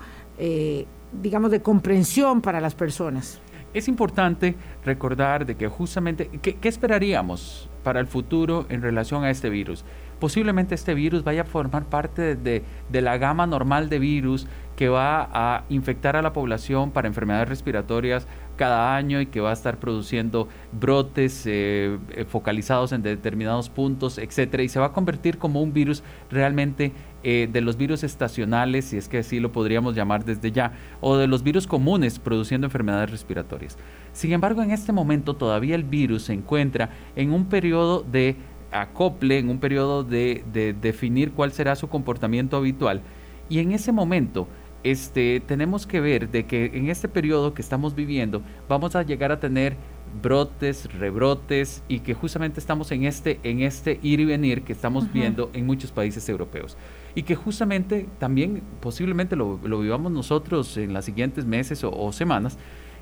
[1.21, 3.41] digamos, de comprensión para las personas?
[3.73, 4.55] Es importante
[4.85, 9.83] recordar de que justamente, ¿qué, esperaríamos para el futuro en relación a este virus?
[10.19, 15.29] Posiblemente este virus vaya a formar parte de, la gama normal de virus que va
[15.33, 19.79] a infectar a la población para enfermedades respiratorias cada año y que va a estar
[19.79, 25.61] produciendo brotes eh, eh, focalizados en determinados puntos, etcétera, y se va a convertir como
[25.61, 26.91] un virus realmente
[27.23, 31.17] eh, de los virus estacionales, si es que así lo podríamos llamar desde ya, o
[31.17, 33.77] de los virus comunes produciendo enfermedades respiratorias.
[34.11, 38.35] Sin embargo, en este momento todavía el virus se encuentra en un periodo de
[38.71, 40.43] acople, en un periodo de,
[40.81, 43.01] definir cuál será su comportamiento habitual.
[43.49, 44.47] Y en ese momento,
[44.83, 49.31] este, tenemos que ver de que en este periodo que estamos viviendo vamos a llegar
[49.31, 49.75] a tener
[50.21, 55.11] brotes, rebrotes y que justamente estamos en este, en este ir y venir que estamos
[55.11, 56.77] viendo en muchos países europeos
[57.15, 62.57] y que justamente también posiblemente lo, vivamos nosotros en las siguientes meses o, semanas,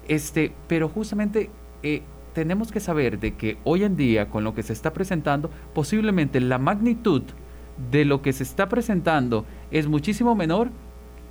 [0.08, 1.50] este, pero justamente
[1.84, 2.02] eh,
[2.34, 6.40] tenemos que saber de que hoy en día con lo que se está presentando, posiblemente
[6.40, 7.24] la magnitud
[7.92, 10.70] de lo que se está presentando es muchísimo menor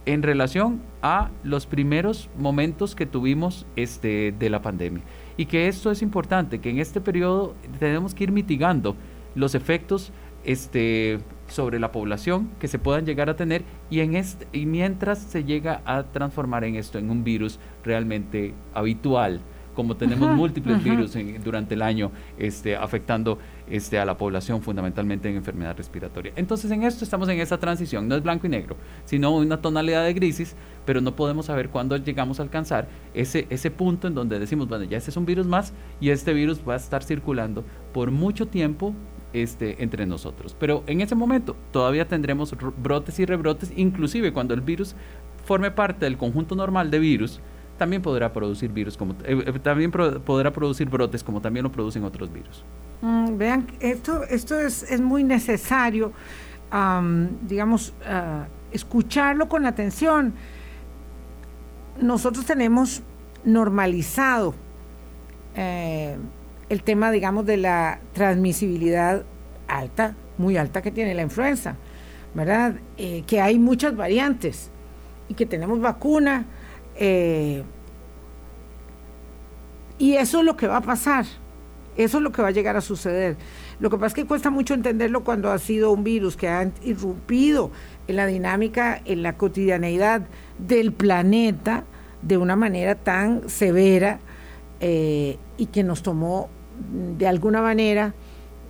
[0.07, 5.03] en relación a los primeros momentos que tuvimos este, de la pandemia.
[5.39, 8.97] Y que esto es importante, que en este periodo tenemos que ir mitigando
[9.35, 10.13] los efectos
[10.45, 15.19] este, sobre la población que se puedan llegar a tener y, en este, y mientras
[15.19, 19.41] se llega a transformar en esto en un virus realmente habitual
[19.79, 23.39] como tenemos múltiples virus durante el año este, afectando
[23.71, 26.33] este, a la población fundamentalmente en enfermedad respiratoria.
[26.37, 30.05] Entonces en esto estamos en esa transición, no es blanco y negro, sino una tonalidad
[30.05, 34.39] de grises, pero no podemos saber cuándo llegamos a alcanzar ese, ese punto en donde
[34.39, 37.65] decimos, bueno, ya este es un virus más y este virus va a estar circulando
[37.93, 38.95] por mucho tiempo
[39.33, 40.57] este, entre nosotros.
[40.59, 44.95] Pero en ese momento todavía tendremos brotes y rebrotes, inclusive cuando el virus
[45.45, 47.41] forme parte del conjunto normal de virus,
[47.79, 52.05] también podrá producir virus como eh, eh, también podrá producir brotes como también lo producen
[52.05, 52.65] otros virus.
[53.01, 56.13] Mm, vean, esto, esto es, es muy necesario,
[57.43, 60.35] digamos, ah, escucharlo con atención.
[62.01, 63.03] Nosotros tenemos
[63.45, 64.55] normalizado
[65.57, 66.17] eh,
[66.69, 69.25] el tema, digamos, de la transmisibilidad
[69.67, 71.77] alta, muy alta que tiene la influenza,
[72.35, 72.75] ¿verdad?
[72.97, 74.71] Eh, que hay muchas variantes
[75.29, 76.45] y que tenemos vacuna.
[76.97, 77.63] Eh,
[79.99, 81.27] y eso es lo que va a pasar,
[81.99, 83.37] eso es lo que va a llegar a suceder.
[83.81, 86.71] Lo que pasa es que cuesta mucho entenderlo cuando ha sido un virus que ha
[86.85, 87.73] irrumpido
[88.07, 90.23] en la dinámica, en la cotidianeidad
[90.59, 91.85] del planeta
[92.23, 94.21] de una manera tan severa
[94.81, 96.49] eh, y que nos tomó
[97.19, 98.15] de alguna manera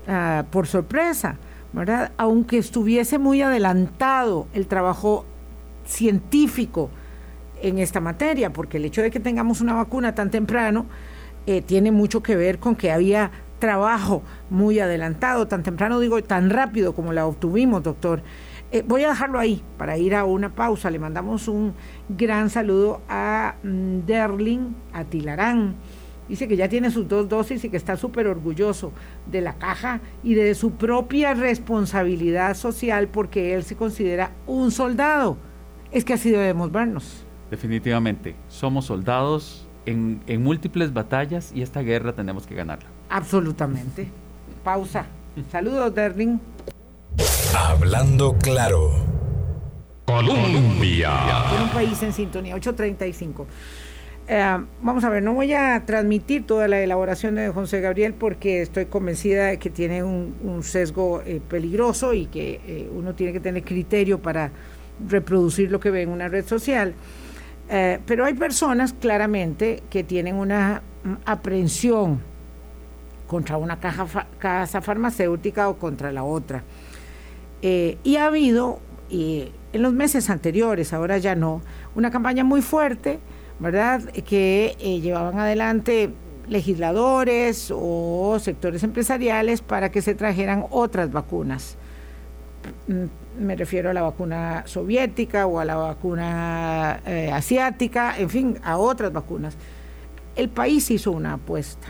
[0.07, 1.37] ah, por sorpresa,
[1.75, 2.12] ¿verdad?
[2.17, 5.27] Aunque estuviese muy adelantado el trabajo
[5.85, 6.88] científico
[7.61, 10.87] en esta materia, porque el hecho de que tengamos una vacuna tan temprano
[11.49, 16.51] eh, tiene mucho que ver con que había trabajo muy adelantado, tan temprano digo, tan
[16.51, 18.23] rápido como la obtuvimos, doctor.
[18.71, 20.91] Eh, voy a dejarlo ahí para ir a una pausa.
[20.91, 21.73] Le mandamos un
[22.11, 25.77] gran saludo a mm, Derling Atilarán
[26.29, 28.93] Dice que ya tiene sus dos dosis y que está súper orgulloso
[29.25, 35.39] de la caja y de su propia responsabilidad social porque él se considera un soldado.
[35.93, 37.25] Es que así debemos vernos.
[37.51, 42.88] Definitivamente, somos soldados en, múltiples batallas y esta guerra tenemos que ganarla.
[43.11, 44.09] Absolutamente.
[44.64, 45.07] Pausa.
[45.51, 46.41] Saludos, Derling.
[47.57, 48.91] Hablando claro.
[50.05, 51.12] Colombia.
[51.62, 53.47] un país en sintonía, 835.
[54.31, 58.61] Eh, vamos a ver, no voy a transmitir toda la elaboración de José Gabriel porque
[58.61, 63.41] estoy convencida de que tiene un, sesgo eh, peligroso y que eh, uno tiene que
[63.41, 64.51] tener criterio para
[65.09, 66.95] reproducir lo que ve en una red social.
[67.68, 72.20] Pero hay personas claramente que tienen una mm, aprehensión
[73.26, 76.62] contra una caja casa farmacéutica o contra la otra.
[77.61, 81.61] y ha habido, en los meses anteriores, ahora ya no,
[81.94, 83.18] una campaña muy fuerte
[83.59, 84.02] ¿verdad?
[84.12, 86.11] Que eh, llevaban adelante
[86.48, 91.76] legisladores o sectores empresariales para que se trajeran otras vacunas.
[93.38, 98.79] Me refiero a la vacuna soviética o a la vacuna eh, asiática, en fin, a
[98.79, 99.57] otras vacunas.
[100.35, 101.87] El país hizo una apuesta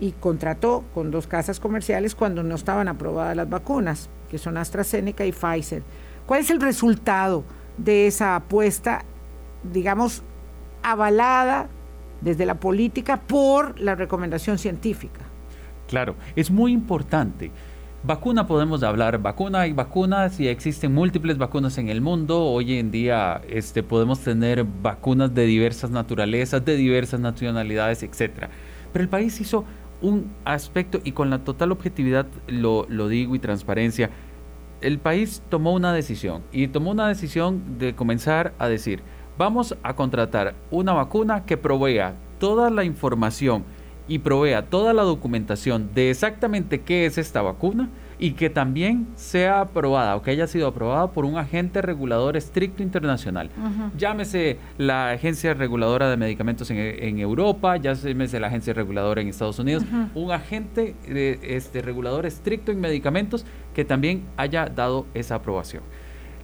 [0.00, 5.24] y contrató con dos casas comerciales cuando no estaban aprobadas las vacunas, que son AstraZeneca
[5.24, 5.82] y Pfizer.
[6.26, 7.44] ¿Cuál es el resultado
[7.76, 9.04] de esa apuesta,
[9.62, 10.22] digamos,
[10.82, 11.68] avalada
[12.20, 15.20] desde la política por la recomendación científica?
[15.86, 17.50] Claro, es muy importante.
[18.02, 22.46] Vacuna podemos hablar, vacuna y vacunas y existen múltiples vacunas en el mundo.
[22.46, 28.48] Hoy en día este, podemos tener vacunas de diversas naturalezas, de diversas nacionalidades, etc.
[28.90, 29.66] Pero el país hizo
[30.00, 34.08] un aspecto, y con la total objetividad lo, lo digo y transparencia,
[34.80, 39.02] el país tomó una decisión y tomó una decisión de comenzar a decir,
[39.36, 43.62] vamos a contratar una vacuna que provea toda la información
[44.10, 49.60] y provea toda la documentación de exactamente qué es esta vacuna y que también sea
[49.60, 53.50] aprobada o que haya sido aprobada por un agente regulador estricto internacional.
[53.96, 59.84] Llámese la Agencia Reguladora de Medicamentos en, Europa, llámese la Agencia Reguladora en Estados Unidos,
[60.16, 65.84] un agente este, regulador estricto en medicamentos que también haya dado esa aprobación.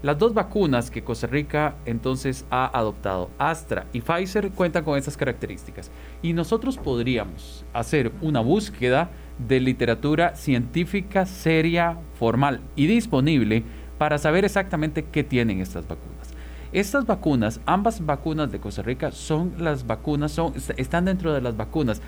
[0.03, 5.17] Las dos vacunas que Costa Rica entonces ha adoptado, Astra y Pfizer, cuentan con esas
[5.17, 5.91] características.
[6.23, 13.65] Y nosotros podríamos hacer una búsqueda de literatura científica seria, formal y disponible
[13.99, 16.31] para saber exactamente qué tienen estas vacunas.
[16.73, 21.57] Estas vacunas, ambas vacunas de Costa Rica son las vacunas, son, están dentro de las
[21.57, 22.03] vacunas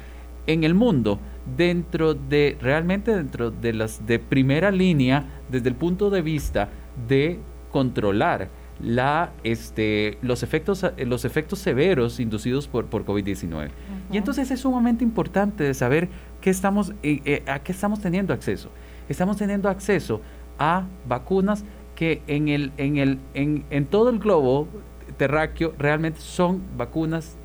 [0.47, 1.19] en el mundo,
[1.57, 6.69] dentro de, realmente dentro de las de primera línea, desde el punto de vista
[7.07, 7.39] de
[7.71, 8.49] controlar
[8.81, 13.71] la, este, los, efectos, los efectos severos inducidos por, por COVID-19.
[14.13, 16.09] Y entonces es sumamente importante de saber
[16.41, 18.71] qué estamos, eh, eh, a qué estamos teniendo acceso.
[19.09, 20.21] Estamos teniendo acceso
[20.59, 24.69] a vacunas que en, el, en, el, en, en todo el globo
[25.17, 27.37] terráqueo realmente son vacunas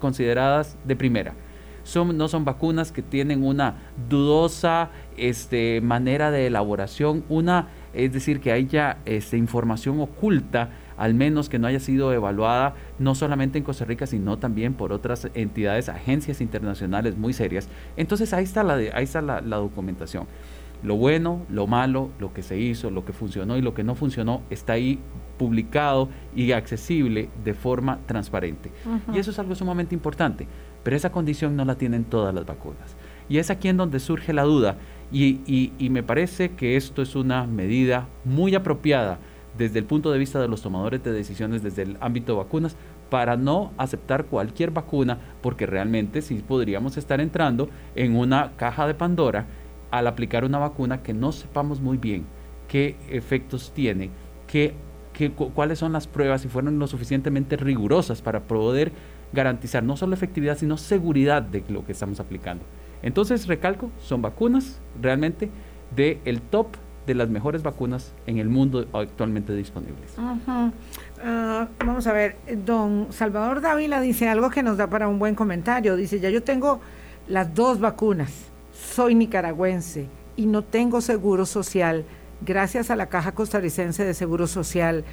[0.00, 1.34] consideradas de primera.
[1.82, 3.76] Son, no son vacunas que tienen una
[4.08, 11.48] dudosa este, manera de elaboración, una es decir, que haya este, información oculta, al menos
[11.48, 15.88] que no haya sido evaluada no solamente en Costa Rica, sino también por otras entidades,
[15.88, 17.68] agencias internacionales muy serias.
[17.96, 20.26] Entonces ahí está la, ahí está la, documentación.
[20.82, 23.94] Lo bueno, lo malo, lo que se hizo, lo que funcionó y lo que no
[23.94, 24.98] funcionó está ahí
[25.38, 28.70] publicado y accesible de forma transparente.
[29.12, 30.46] Y eso es algo sumamente importante,
[30.82, 32.96] pero esa condición no la tienen todas las vacunas.
[33.28, 34.76] Y es aquí en donde surge la duda
[35.12, 39.18] y, me parece que esto es una medida muy apropiada
[39.58, 42.76] desde el punto de vista de los tomadores de decisiones desde el ámbito de vacunas
[43.10, 48.94] para no aceptar cualquier vacuna porque realmente sí podríamos estar entrando en una caja de
[48.94, 49.46] Pandora
[49.90, 52.24] al aplicar una vacuna que no sepamos muy bien
[52.68, 54.10] qué efectos tiene,
[54.46, 54.74] qué,
[55.54, 58.92] cuáles son las pruebas y fueron lo suficientemente rigurosas para poder
[59.32, 62.64] garantizar no solo efectividad, sino seguridad de lo que estamos aplicando.
[63.02, 65.50] Entonces, recalco, son vacunas realmente
[65.94, 66.68] del el top
[67.06, 70.14] de las mejores vacunas en el mundo actualmente disponibles.
[70.18, 75.34] Ah, vamos a ver, don Salvador Dávila dice algo que nos da para un buen
[75.34, 75.96] comentario.
[75.96, 76.80] Dice, ya yo tengo
[77.26, 78.32] las dos vacunas,
[78.72, 82.04] soy nicaragüense y no tengo seguro social
[82.42, 85.04] gracias a la Caja Costarricense de Seguro Social.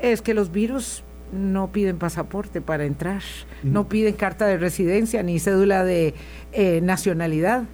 [0.00, 3.22] Es que los virus no piden pasaporte para entrar,
[3.62, 6.14] no piden carta de residencia ni cédula de
[6.52, 7.64] eh, nacionalidad.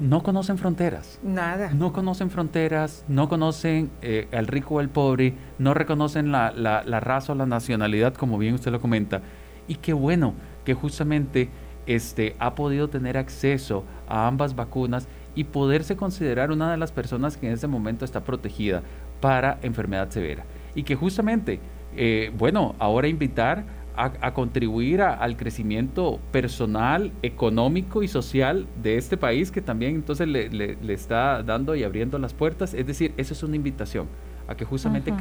[0.00, 1.20] No conocen fronteras.
[1.22, 1.70] Nada.
[1.72, 7.00] No conocen fronteras, no conocen eh, al rico o al pobre, no reconocen la, la,
[7.00, 9.22] raza o la nacionalidad, como bien usted lo comenta.
[9.68, 11.50] Y qué bueno que justamente
[11.86, 15.06] este, ha podido tener acceso a ambas vacunas
[15.36, 18.82] y poderse considerar una de las personas que en este momento está protegida
[19.20, 20.44] para enfermedad severa.
[20.74, 21.60] Y que justamente
[21.96, 23.64] eh, bueno, ahora invitar
[23.96, 30.78] a, contribuir al crecimiento personal, económico y social de este país que también entonces le,
[30.94, 32.72] está dando y abriendo las puertas.
[32.72, 34.06] Es decir, eso es una invitación
[34.48, 35.12] a que justamente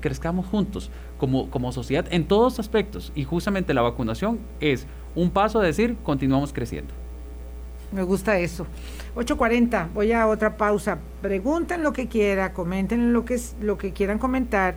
[0.00, 3.12] crezcamos juntos como, como sociedad en todos aspectos.
[3.14, 6.92] Y justamente la vacunación es un paso a decir, continuamos creciendo.
[7.92, 8.66] Me gusta eso.
[9.16, 10.98] 8.40, voy a otra pausa.
[11.20, 14.76] Pregunten lo que quieran, comenten lo que, lo que quieran comentar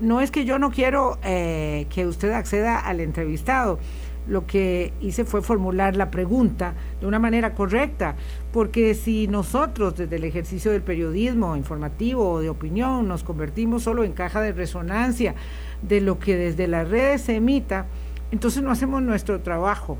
[0.00, 3.78] no es que yo no quiero eh, que usted acceda al entrevistado.
[4.26, 8.16] Lo que hice fue formular la pregunta de una manera correcta,
[8.52, 14.02] porque si nosotros desde el ejercicio del periodismo informativo o de opinión nos convertimos solo
[14.02, 15.36] en caja de resonancia
[15.80, 17.86] de lo que desde las redes se emita,
[18.32, 19.96] entonces no hacemos nuestro trabajo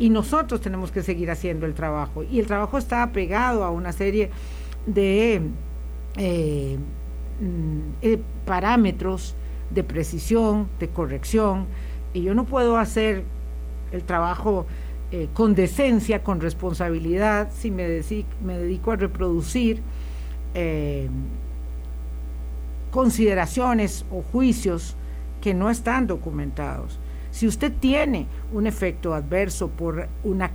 [0.00, 2.24] y nosotros tenemos que seguir haciendo el trabajo.
[2.24, 4.30] Y el trabajo está apegado a una serie
[4.86, 5.42] de
[6.16, 6.78] eh,
[7.40, 9.34] Mm, eh, parámetros
[9.70, 11.66] de precisión, de corrección,
[12.12, 13.24] y yo no puedo hacer
[13.92, 14.66] el trabajo
[15.10, 19.80] eh, con decencia, con responsabilidad, si me, dedico a reproducir
[22.90, 24.96] consideraciones o juicios
[25.40, 26.98] que no están documentados.
[27.30, 30.50] Si usted tiene un efecto adverso por una,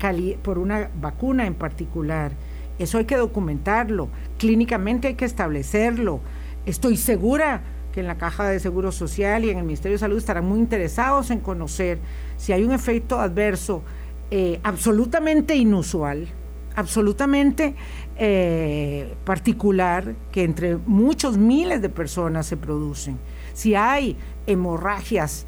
[0.99, 2.33] vacuna en particular,
[2.77, 6.19] eso hay que documentarlo, clínicamente hay que establecerlo.
[6.65, 7.61] Estoy segura
[7.93, 10.59] que en la Caja de Seguro Social y en el Ministerio de Salud estarán muy
[10.59, 11.99] interesados en conocer
[12.35, 13.83] si hay un efecto adverso
[14.31, 16.27] eh, absolutamente inusual,
[16.75, 17.75] absolutamente
[18.17, 23.17] eh, particular, que entre muchos miles de personas se producen.
[23.53, 25.45] Si hay hemorragias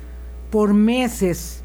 [0.49, 1.63] por meses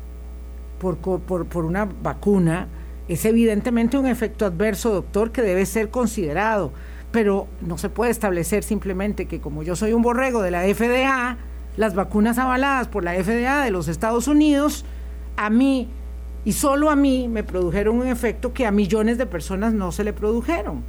[0.83, 2.67] por, por, una vacuna,
[3.09, 6.73] es evidentemente un efecto adverso, doctor, que debe ser considerado,
[7.13, 11.37] pero no se puede establecer simplemente que como yo soy un borrego de la FDA,
[11.77, 14.85] las vacunas avaladas por la FDA de los Estados Unidos,
[15.37, 15.89] a mí
[16.45, 20.03] y solo a mí me produjeron un efecto que a millones de personas no se
[20.03, 20.83] le produjeron.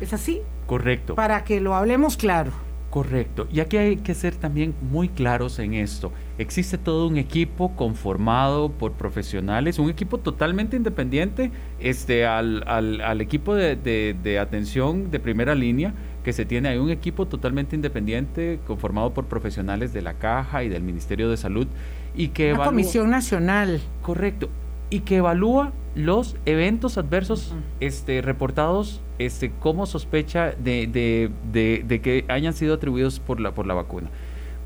[0.00, 0.40] ¿Es así?
[0.66, 1.16] Correcto.
[1.16, 2.52] Para que lo hablemos claro.
[2.90, 3.46] Correcto.
[3.52, 6.10] Y aquí hay que ser también muy claros en esto.
[6.38, 13.54] Existe todo un equipo conformado por profesionales, un equipo totalmente independiente este, al, al, equipo
[13.54, 16.68] de, de, atención de primera línea que se tiene.
[16.68, 21.36] Hay un equipo totalmente independiente conformado por profesionales de la Caja y del Ministerio de
[21.36, 21.68] Salud.
[22.16, 23.80] Y que Una comisión nacional.
[24.02, 24.48] Correcto.
[24.90, 32.52] Y que evalúa los eventos adversos este, reportados este, como sospecha de, de, que hayan
[32.52, 34.08] sido atribuidos por la, por la vacuna.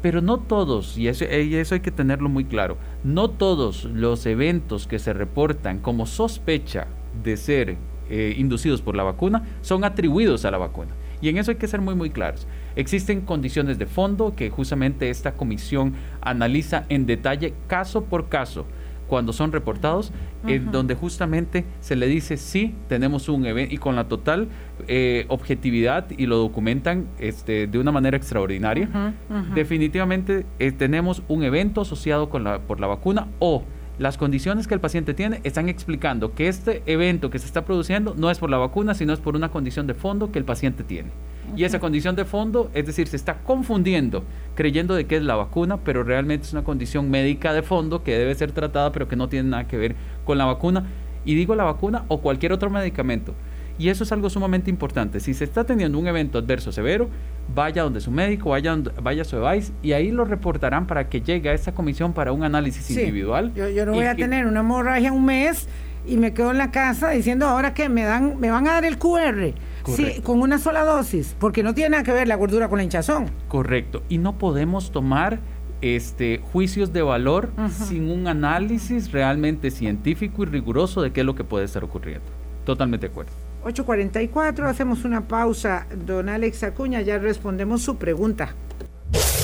[0.02, 4.86] Pero no todos, y eso, eso hay que tenerlo muy claro, no todos los eventos
[4.86, 6.86] que se reportan como sospecha
[7.22, 7.76] de ser
[8.10, 10.90] eh, inducidos por la vacuna son atribuidos a la vacuna.
[11.22, 12.46] Y en eso hay que ser muy, muy claros.
[12.76, 18.66] Existen condiciones de fondo que justamente esta comisión analiza en detalle caso por caso
[19.08, 20.12] cuando son reportados,
[20.46, 24.48] en donde justamente se le dice sí, tenemos un evento y con la total
[24.88, 29.14] eh, objetividad y lo documentan este, de una manera extraordinaria.
[29.54, 33.64] Definitivamente eh, tenemos un evento asociado con la, por la vacuna o
[33.98, 38.14] las condiciones que el paciente tiene están explicando que este evento que se está produciendo
[38.16, 40.82] no es por la vacuna, sino es por una condición de fondo que el paciente
[40.82, 41.10] tiene.
[41.56, 44.24] Y esa condición de fondo, es decir, se está confundiendo,
[44.56, 48.18] creyendo de que es la vacuna, pero realmente es una condición médica de fondo que
[48.18, 50.86] debe ser tratada, pero que no tiene nada que ver con la vacuna.
[51.24, 53.34] Y digo la vacuna o cualquier otro medicamento.
[53.78, 55.20] Y eso es algo sumamente importante.
[55.20, 57.08] Si se está teniendo un evento adverso severo,
[57.54, 61.20] vaya donde su médico, vaya, vaya a su device y ahí lo reportarán para que
[61.20, 63.52] llegue a esa comisión para un análisis individual.
[63.54, 65.68] Yo, yo no voy a tener una hemorragia un mes
[66.06, 68.84] y me quedo en la casa diciendo ahora que me dan, me van a dar
[68.84, 69.54] el QR.
[69.86, 72.84] Sí, con una sola dosis, porque no tiene nada que ver la gordura con la
[72.84, 73.26] hinchazón.
[73.48, 74.02] Correcto.
[74.08, 75.40] Y no podemos tomar
[75.82, 81.34] este, juicios de valor sin un análisis realmente científico y riguroso de qué es lo
[81.34, 82.24] que puede estar ocurriendo.
[82.64, 83.32] Totalmente de acuerdo.
[83.64, 85.86] 8.44, hacemos una pausa.
[86.06, 88.54] Don Alex Acuña, ya respondemos su pregunta.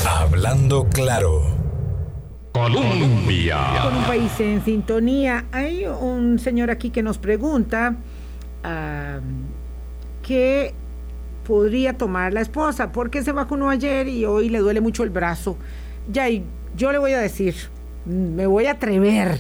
[0.07, 1.43] Hablando claro.
[2.53, 3.59] Colombia.
[3.83, 5.47] Con un país en sintonía.
[5.53, 7.97] Hay un señor aquí que nos pregunta
[8.65, 9.21] uh,
[10.27, 10.75] qué
[11.47, 15.57] podría tomar la esposa, porque se vacunó ayer y hoy le duele mucho el brazo.
[16.11, 16.45] Ya, y
[16.77, 17.55] yo le voy a decir,
[18.05, 19.39] me voy a atrever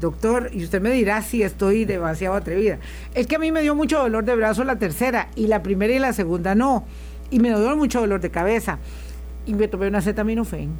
[0.00, 2.78] doctor, y usted me dirá si estoy demasiado atrevida.
[3.14, 5.92] Es que a mí me dio mucho dolor de brazo la tercera, y la primera
[5.92, 6.84] y la segunda no.
[7.30, 8.78] Y me dio mucho dolor de cabeza.
[9.46, 10.70] Y me tomé una acetaminofén.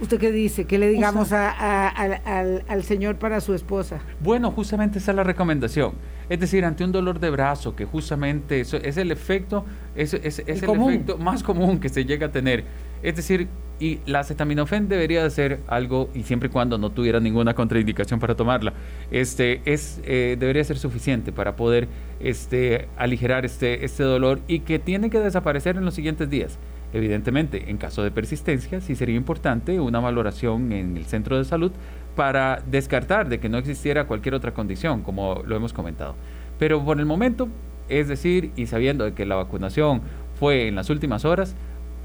[0.00, 0.64] ¿Usted qué dice?
[0.64, 4.00] ¿Qué le digamos al, señor para su esposa?
[4.20, 5.92] Bueno, justamente esa es la recomendación.
[6.28, 9.64] Es decir, ante un dolor de brazo, que justamente eso es el efecto,
[9.94, 12.64] es, es, el efecto más común que se llega a tener.
[13.04, 13.48] Es decir,
[13.78, 18.18] y la acetaminofén debería de ser algo, y siempre y cuando no tuviera ninguna contraindicación
[18.18, 18.72] para tomarla,
[19.10, 21.86] este, es, eh, debería ser suficiente para poder
[22.18, 26.58] este, aligerar este, este dolor y que tiene que desaparecer en los siguientes días.
[26.94, 31.72] Evidentemente, en caso de persistencia, sí sería importante una valoración en el centro de salud
[32.16, 36.14] para descartar de que no existiera cualquier otra condición, como lo hemos comentado.
[36.58, 37.48] Pero por el momento,
[37.90, 40.00] es decir, y sabiendo que la vacunación
[40.38, 41.54] fue en las últimas horas,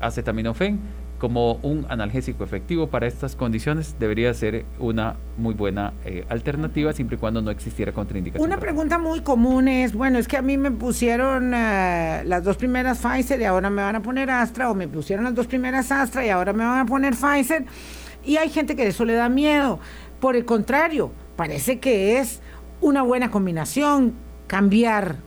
[0.02, 0.80] acetaminofén
[1.20, 7.18] como un analgésico efectivo para estas condiciones debería ser una muy buena eh, alternativa siempre
[7.18, 8.48] y cuando no existiera contraindicación.
[8.50, 12.58] Una pregunta muy común es, bueno, es que a mí me pusieron eh, las dos
[12.58, 15.92] primeras Pfizer y ahora me van a poner Astra o me pusieron las dos primeras
[15.92, 17.66] Astra y ahora me van a poner Pfizer
[18.26, 19.80] y hay gente que eso le da miedo.
[20.20, 22.42] Por el contrario, parece que es
[22.82, 24.14] una buena combinación
[24.48, 25.18] cambiar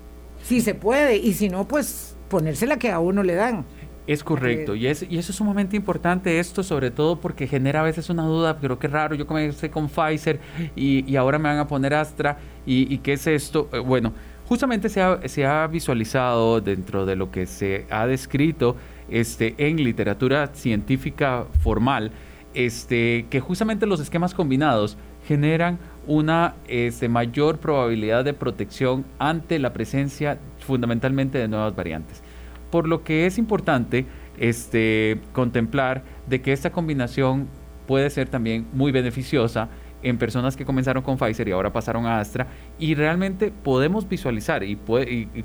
[0.43, 3.65] si se puede y si no, pues ponerse la que a uno le dan.
[4.07, 7.83] Es correcto, y, es, y eso es sumamente importante esto, sobre todo porque genera a
[7.85, 10.41] veces una duda, pero qué raro, yo comencé con Pfizer
[10.75, 12.37] y, y ahora me van a poner Astra,
[12.67, 13.69] y, qué es esto?
[13.73, 14.13] Eh, bueno,
[14.47, 18.77] justamente se ha, se ha, visualizado dentro de lo que se ha descrito
[19.09, 22.13] este, en literatura científica formal,
[22.55, 24.97] este, que justamente los esquemas combinados
[25.27, 32.23] generan una este, mayor probabilidad de protección ante la presencia fundamentalmente de nuevas variantes.
[32.73, 34.07] Por lo que es importante
[34.39, 37.47] este, contemplar de que esta combinación
[37.87, 39.69] puede ser también muy beneficiosa
[40.03, 42.49] en personas que comenzaron con Pfizer y ahora pasaron a Astra
[42.79, 44.77] y realmente podemos visualizar y,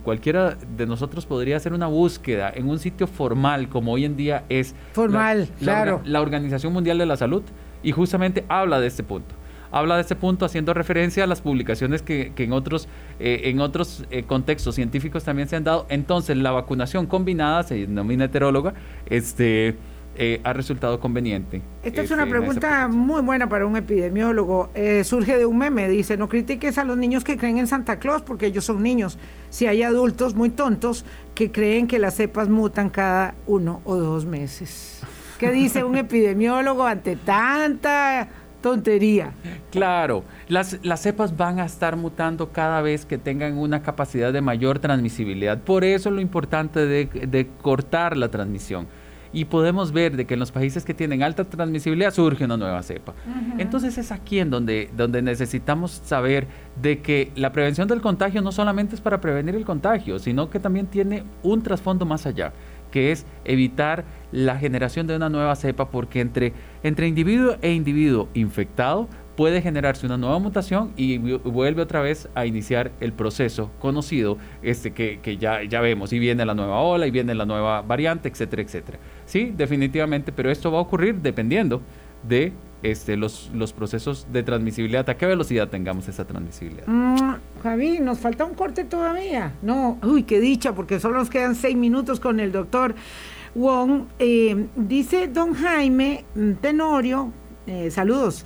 [0.04, 4.46] cualquiera de nosotros podría hacer una búsqueda en un sitio formal como hoy en día
[4.50, 6.02] es formal, claro.
[6.06, 7.44] la Organización Mundial de la Salud
[7.84, 9.36] y justamente habla de este punto
[9.72, 12.88] habla de este punto haciendo referencia a las publicaciones que, en otros,
[13.20, 15.86] eh, en otros eh, contextos científicos también se han dado.
[15.90, 18.74] Entonces, la vacunación combinada, se denomina heteróloga,
[19.08, 19.76] este,
[20.16, 21.62] eh, ha resultado conveniente.
[21.84, 24.72] Esta es una este, pregunta muy buena para un epidemiólogo.
[25.04, 28.22] surge de un meme, dice, no critiques a los niños que creen en Santa Claus
[28.22, 29.18] porque ellos son niños.
[29.50, 31.06] Si hay adultos muy tontos
[31.36, 35.02] que creen que las cepas mutan cada uno o dos meses.
[35.38, 38.28] ¿Qué dice un epidemiólogo ante tanta
[38.68, 39.32] tontería.
[39.72, 44.42] Claro, las, las cepas van a estar mutando cada vez que tengan una capacidad de
[44.42, 45.58] mayor transmisibilidad.
[45.60, 48.88] Por eso lo importante de, cortar la transmisión.
[49.32, 52.82] Y podemos ver de que en los países que tienen alta transmisibilidad surge una nueva
[52.82, 53.14] cepa.
[53.58, 56.48] Entonces es aquí en donde, donde necesitamos saber
[56.82, 60.60] de que la prevención del contagio no solamente es para prevenir el contagio, sino que
[60.60, 62.52] también tiene un trasfondo más allá
[62.98, 68.28] que es evitar la generación de una nueva cepa, porque entre, entre individuo e individuo
[68.34, 74.40] infectado puede generarse una nueva mutación y vuelve otra vez a iniciar el proceso conocido
[74.64, 77.84] este que, que, ya, ya vemos, y viene la nueva ola, y viene la nueva
[77.84, 78.98] variante, etcétera, etcétera.
[79.28, 81.84] Sí, definitivamente, pero esto va a ocurrir dependiendo
[82.24, 82.54] de
[82.84, 86.86] este, los, los procesos de transmisibilidad, a qué velocidad tengamos esa transmisibilidad.
[86.88, 89.54] Mm, Javi, nos falta un corte todavía.
[89.62, 92.96] No, uy, qué dicha, porque solo nos quedan seis minutos con el doctor
[93.56, 94.04] Wong.
[94.20, 97.32] Eh, dice don Jaime mm, Tenorio,
[97.66, 98.46] eh, saludos.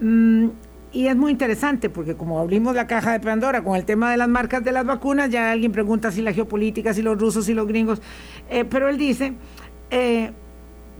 [0.00, 0.48] Mm,
[0.92, 4.16] y es muy interesante porque como abrimos la caja de Pandora con el tema de
[4.16, 7.54] las marcas de las vacunas, ya alguien pregunta si la geopolítica, si los rusos, si
[7.54, 8.02] los gringos,
[8.48, 9.34] eh, pero él dice,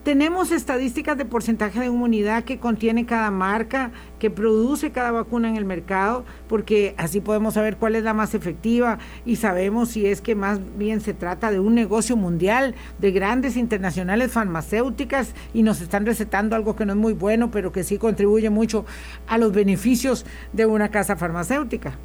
[0.03, 5.57] tenemos estadísticas de porcentaje de inmunidad que contiene cada marca, que produce cada vacuna en
[5.57, 10.21] el mercado, porque así podemos saber cuál es la más efectiva y sabemos si es
[10.21, 15.81] que más bien se trata de un negocio mundial de grandes internacionales farmacéuticas y nos
[15.81, 18.87] están recetando algo que no es muy bueno, pero que sí contribuye mucho
[19.27, 21.99] a los beneficios de una casa farmacéutica.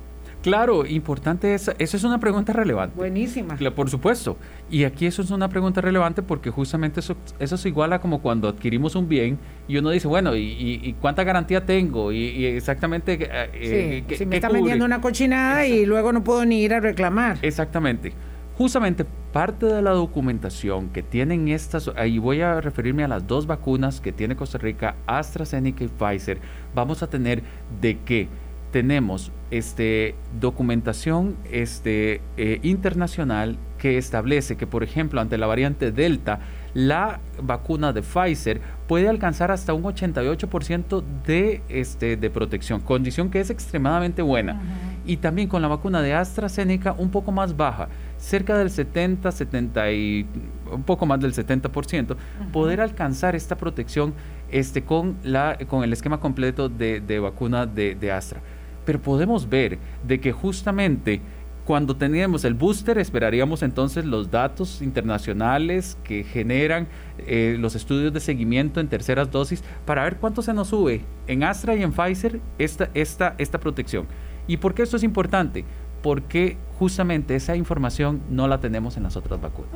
[0.45, 2.95] Claro, importante, esa, eso es una pregunta relevante.
[2.95, 3.57] Buenísima.
[3.75, 4.37] Por supuesto.
[4.69, 8.21] Y aquí eso es una pregunta relevante porque justamente eso, eso es igual a como
[8.21, 12.11] cuando adquirimos un bien y uno dice, bueno, ¿y, cuánta garantía tengo?
[12.11, 13.17] Y, exactamente...
[13.23, 16.79] Eh, eh, si me está vendiendo una cochinada y luego no puedo ni ir a
[16.79, 17.39] reclamar.
[17.41, 18.13] Exactamente.
[18.55, 23.47] Justamente parte de la documentación que tienen estas, ahí voy a referirme a las dos
[23.47, 26.37] vacunas que tiene Costa Rica, AstraZeneca y Pfizer,
[26.75, 27.41] vamos a tener
[27.81, 28.29] de qué
[28.75, 36.39] tenemos este, documentación este, eh, internacional que establece que, por ejemplo, ante la variante Delta,
[36.73, 43.39] la vacuna de Pfizer puede alcanzar hasta un 88% de, este, de protección, condición que
[43.39, 44.61] es extremadamente buena.
[45.05, 49.91] Y también con la vacuna de AstraZeneca un poco más baja, cerca del 70, 70
[49.93, 50.27] y
[50.69, 52.17] un poco más del 70%,
[52.51, 54.13] poder alcanzar esta protección
[54.51, 58.41] este, con, la, con el esquema completo de, de vacuna de, de Astra
[58.85, 61.21] pero podemos ver de que justamente
[61.65, 68.19] cuando teníamos el booster esperaríamos entonces los datos internacionales que generan eh, los estudios de
[68.19, 72.39] seguimiento en terceras dosis para ver cuánto se nos sube en Astra y en Pfizer
[72.59, 74.05] esta, esta, esta protección.
[74.47, 75.65] ¿Y por qué esto es importante?
[76.05, 79.71] Porque justamente esa información no la tenemos en las otras vacunas.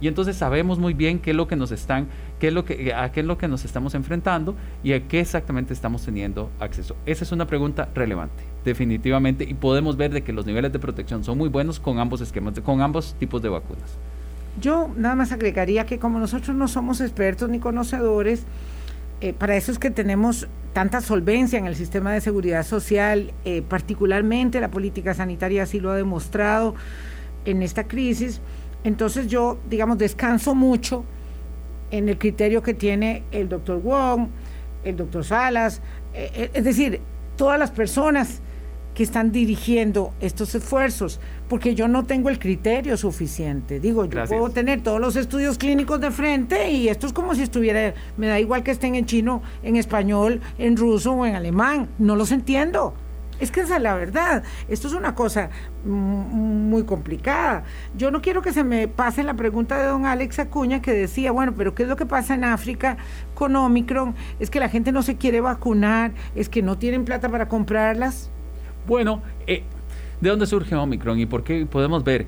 [0.00, 2.08] Y entonces sabemos muy bien qué es lo que nos están,
[2.40, 5.20] qué es lo que, a qué es lo que nos estamos enfrentando y a qué
[5.20, 6.96] exactamente estamos teniendo acceso.
[7.04, 11.22] Esa es una pregunta relevante, definitivamente, y podemos ver de que los niveles de protección
[11.24, 13.98] son muy buenos con ambos esquemas, con ambos tipos de vacunas.
[14.58, 18.46] Yo nada más agregaría que como nosotros no somos expertos ni conocedores,
[19.20, 23.62] eh, para eso es que tenemos tanta solvencia en el sistema de seguridad social, eh,
[23.62, 26.74] particularmente la política sanitaria así lo ha demostrado
[27.46, 28.42] en esta crisis.
[28.84, 31.04] Entonces yo, digamos, descanso mucho
[31.90, 34.28] en el criterio que tiene el doctor Wong,
[34.84, 35.80] el doctor Salas,
[36.12, 37.00] eh, es decir,
[37.36, 38.40] todas las personas
[38.96, 41.20] que están dirigiendo estos esfuerzos,
[41.50, 43.78] porque yo no tengo el criterio suficiente.
[43.78, 47.42] Digo, yo puedo tener todos los estudios clínicos de frente y esto es como si
[47.42, 51.90] estuviera, me da igual que estén en chino, en español, en ruso o en alemán,
[51.98, 52.94] no los entiendo.
[53.38, 54.42] Es que esa es la verdad.
[54.66, 55.50] Esto es una cosa
[55.84, 57.64] muy complicada.
[57.98, 61.32] Yo no quiero que se me pase la pregunta de don Alex Acuña que decía,
[61.32, 62.96] bueno, pero ¿qué es lo que pasa en África
[63.34, 64.14] con Omicron?
[64.40, 68.30] Es que la gente no se quiere vacunar, es que no tienen plata para comprarlas.
[68.86, 69.64] Bueno, eh,
[70.20, 72.26] ¿de dónde surge Omicron y por qué podemos ver?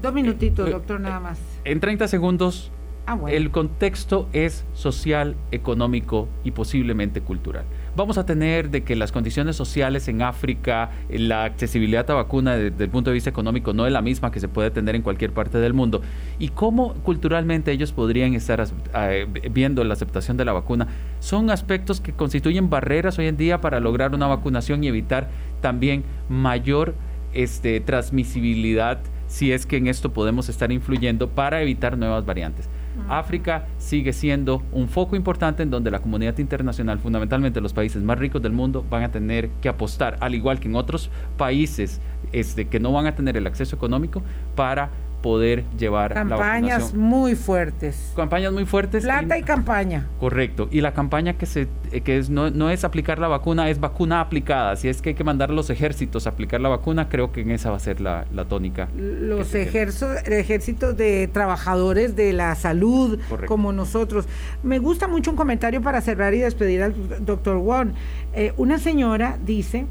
[0.00, 1.38] Dos minutitos, eh, doctor, nada más.
[1.64, 2.72] En 30 segundos,
[3.06, 7.64] ah, el contexto es social, económico y posiblemente cultural
[7.96, 12.84] vamos a tener de que las condiciones sociales en África, la accesibilidad a vacuna desde
[12.84, 15.32] el punto de vista económico no es la misma que se puede tener en cualquier
[15.32, 16.02] parte del mundo,
[16.38, 20.88] y cómo culturalmente ellos podrían estar eh, viendo la aceptación de la vacuna,
[21.18, 25.28] son aspectos que constituyen barreras hoy en día para lograr una vacunación y evitar
[25.60, 26.94] también mayor
[27.32, 29.00] este, transmisibilidad
[29.30, 32.68] si es que en esto podemos estar influyendo para evitar nuevas variantes.
[33.08, 38.18] África sigue siendo un foco importante en donde la comunidad internacional, fundamentalmente los países más
[38.18, 42.00] ricos del mundo, van a tener que apostar, al igual que en otros países
[42.32, 44.22] este, que no van a tener el acceso económico,
[44.56, 44.90] para
[45.22, 48.12] poder llevar campañas muy fuertes.
[48.16, 49.04] Campañas muy fuertes.
[49.04, 50.06] Plata y, campaña.
[50.18, 50.68] Correcto.
[50.70, 51.68] Y la campaña que se
[52.04, 54.76] que es no, no es aplicar la vacuna, es vacuna aplicada.
[54.76, 57.40] Si es que hay que mandar a los ejércitos a aplicar la vacuna, creo que
[57.40, 58.88] en esa va a ser la, tónica.
[58.96, 64.26] Los ejércitos de trabajadores de la salud, como nosotros.
[64.62, 66.94] Me gusta mucho un comentario para cerrar y despedir al
[67.24, 67.90] doctor Wong.
[68.34, 69.86] Eh, una señora dice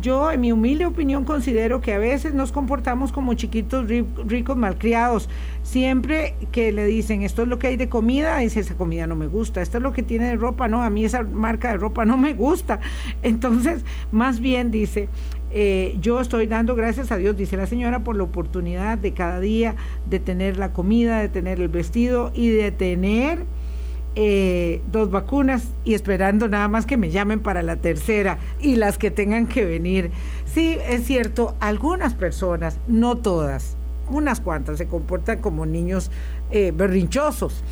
[0.00, 3.86] yo, en mi humilde opinión, considero que a veces nos comportamos como chiquitos
[4.26, 5.28] ricos malcriados.
[5.62, 9.16] Siempre que le dicen esto es lo que hay de comida, dice esa comida no
[9.16, 9.60] me gusta.
[9.60, 12.16] Esto es lo que tiene de ropa, no, a mí esa marca de ropa no
[12.16, 12.80] me gusta.
[13.22, 15.08] Entonces, más bien dice,
[15.50, 19.40] eh, yo estoy dando gracias a Dios, dice la señora, por la oportunidad de cada
[19.40, 19.76] día
[20.08, 23.44] de tener la comida, de tener el vestido y de tener
[24.14, 28.98] eh, dos vacunas y esperando nada más que me llamen para la tercera y las
[28.98, 30.10] que tengan que venir.
[30.44, 33.76] Sí, es cierto, algunas personas, no todas,
[34.10, 36.10] unas cuantas se comportan como niños
[36.50, 37.62] eh, berrinchosos.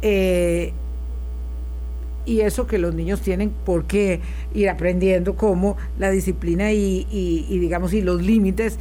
[0.00, 0.72] Eh,
[2.24, 4.20] y eso que los niños tienen por qué
[4.54, 8.78] ir aprendiendo como la disciplina y, y digamos, y los límites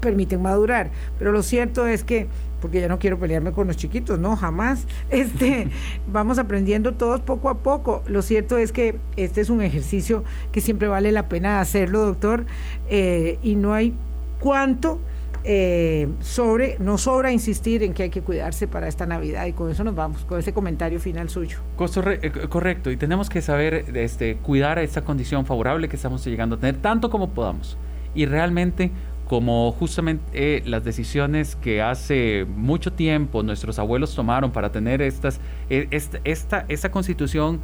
[0.00, 0.90] permiten madurar.
[1.18, 2.26] Pero lo cierto es que
[2.60, 4.86] porque ya no quiero pelearme con los chiquitos, no, jamás.
[5.10, 5.68] Este,
[6.10, 8.02] vamos aprendiendo todos poco a poco.
[8.06, 12.46] Lo cierto es que este es un ejercicio que siempre vale la pena hacerlo, doctor,
[12.88, 13.94] eh, y no hay
[14.40, 14.98] cuánto
[15.46, 19.70] eh, sobre, no sobra insistir en que hay que cuidarse para esta Navidad y con
[19.70, 21.58] eso nos vamos, con ese comentario final suyo.
[21.78, 26.60] Eh, correcto, y tenemos que saber este, cuidar esta condición favorable que estamos llegando a
[26.60, 27.76] tener tanto como podamos.
[28.14, 28.90] Y realmente
[29.26, 35.40] como justamente eh, las decisiones que hace mucho tiempo nuestros abuelos tomaron para tener estas,
[35.70, 37.60] eh, esta, esta, constitución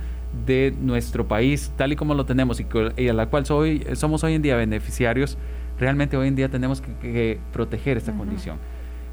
[0.46, 2.60] de nuestro país tal y como lo tenemos
[2.96, 5.36] y, a la cual soy, somos hoy en día beneficiarios,
[5.78, 8.56] realmente hoy en día tenemos que, proteger esta condición.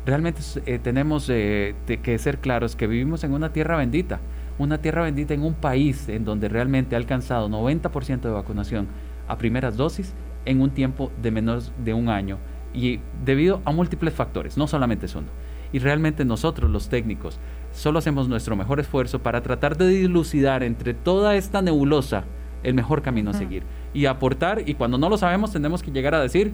[0.06, 4.22] Realmente eh, tenemos que ser claros que vivimos en una tierra bendita,
[4.58, 8.88] una tierra bendita en un país en donde realmente ha alcanzado 90% de vacunación
[9.28, 10.14] a primeras dosis
[10.48, 12.38] en un tiempo de menos de un año
[12.74, 15.28] y debido a múltiples factores, no solamente uno.
[15.74, 17.40] Y realmente nosotros los técnicos
[17.74, 22.24] solo hacemos nuestro mejor esfuerzo para tratar de dilucidar entre toda esta nebulosa
[22.64, 26.16] el mejor camino a seguir y aportar y cuando no lo sabemos tenemos que llegar
[26.16, 26.54] a decir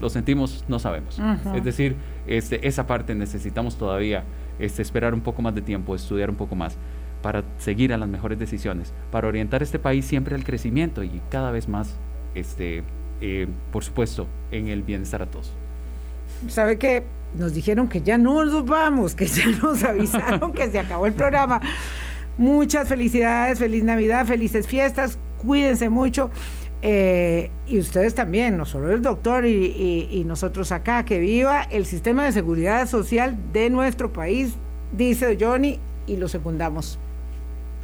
[0.00, 1.20] lo sentimos, no sabemos.
[1.54, 1.96] Es decir,
[2.26, 4.24] este, esa parte necesitamos todavía
[4.58, 6.76] este, esperar un poco más de tiempo, estudiar un poco más
[7.22, 11.50] para seguir a las mejores decisiones, para orientar este país siempre al crecimiento y cada
[11.50, 11.96] vez más
[12.34, 12.82] este,
[13.20, 15.52] eh, por supuesto, en el bienestar a todos.
[16.48, 17.04] ¿Sabe que
[17.36, 21.12] Nos dijeron que ya no nos vamos, que ya nos avisaron que se acabó el
[21.12, 21.60] programa.
[22.38, 26.30] Muchas felicidades, feliz Navidad, felices fiestas, cuídense mucho.
[26.82, 31.86] Eh, y ustedes también, no solo el doctor y, y, nosotros acá, que viva el
[31.86, 34.54] sistema de seguridad social de nuestro país,
[34.92, 36.98] dice Johnny, y lo secundamos.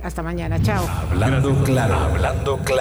[0.03, 0.85] Hasta mañana, chao.
[1.11, 2.81] Hablando claro, hablando claro.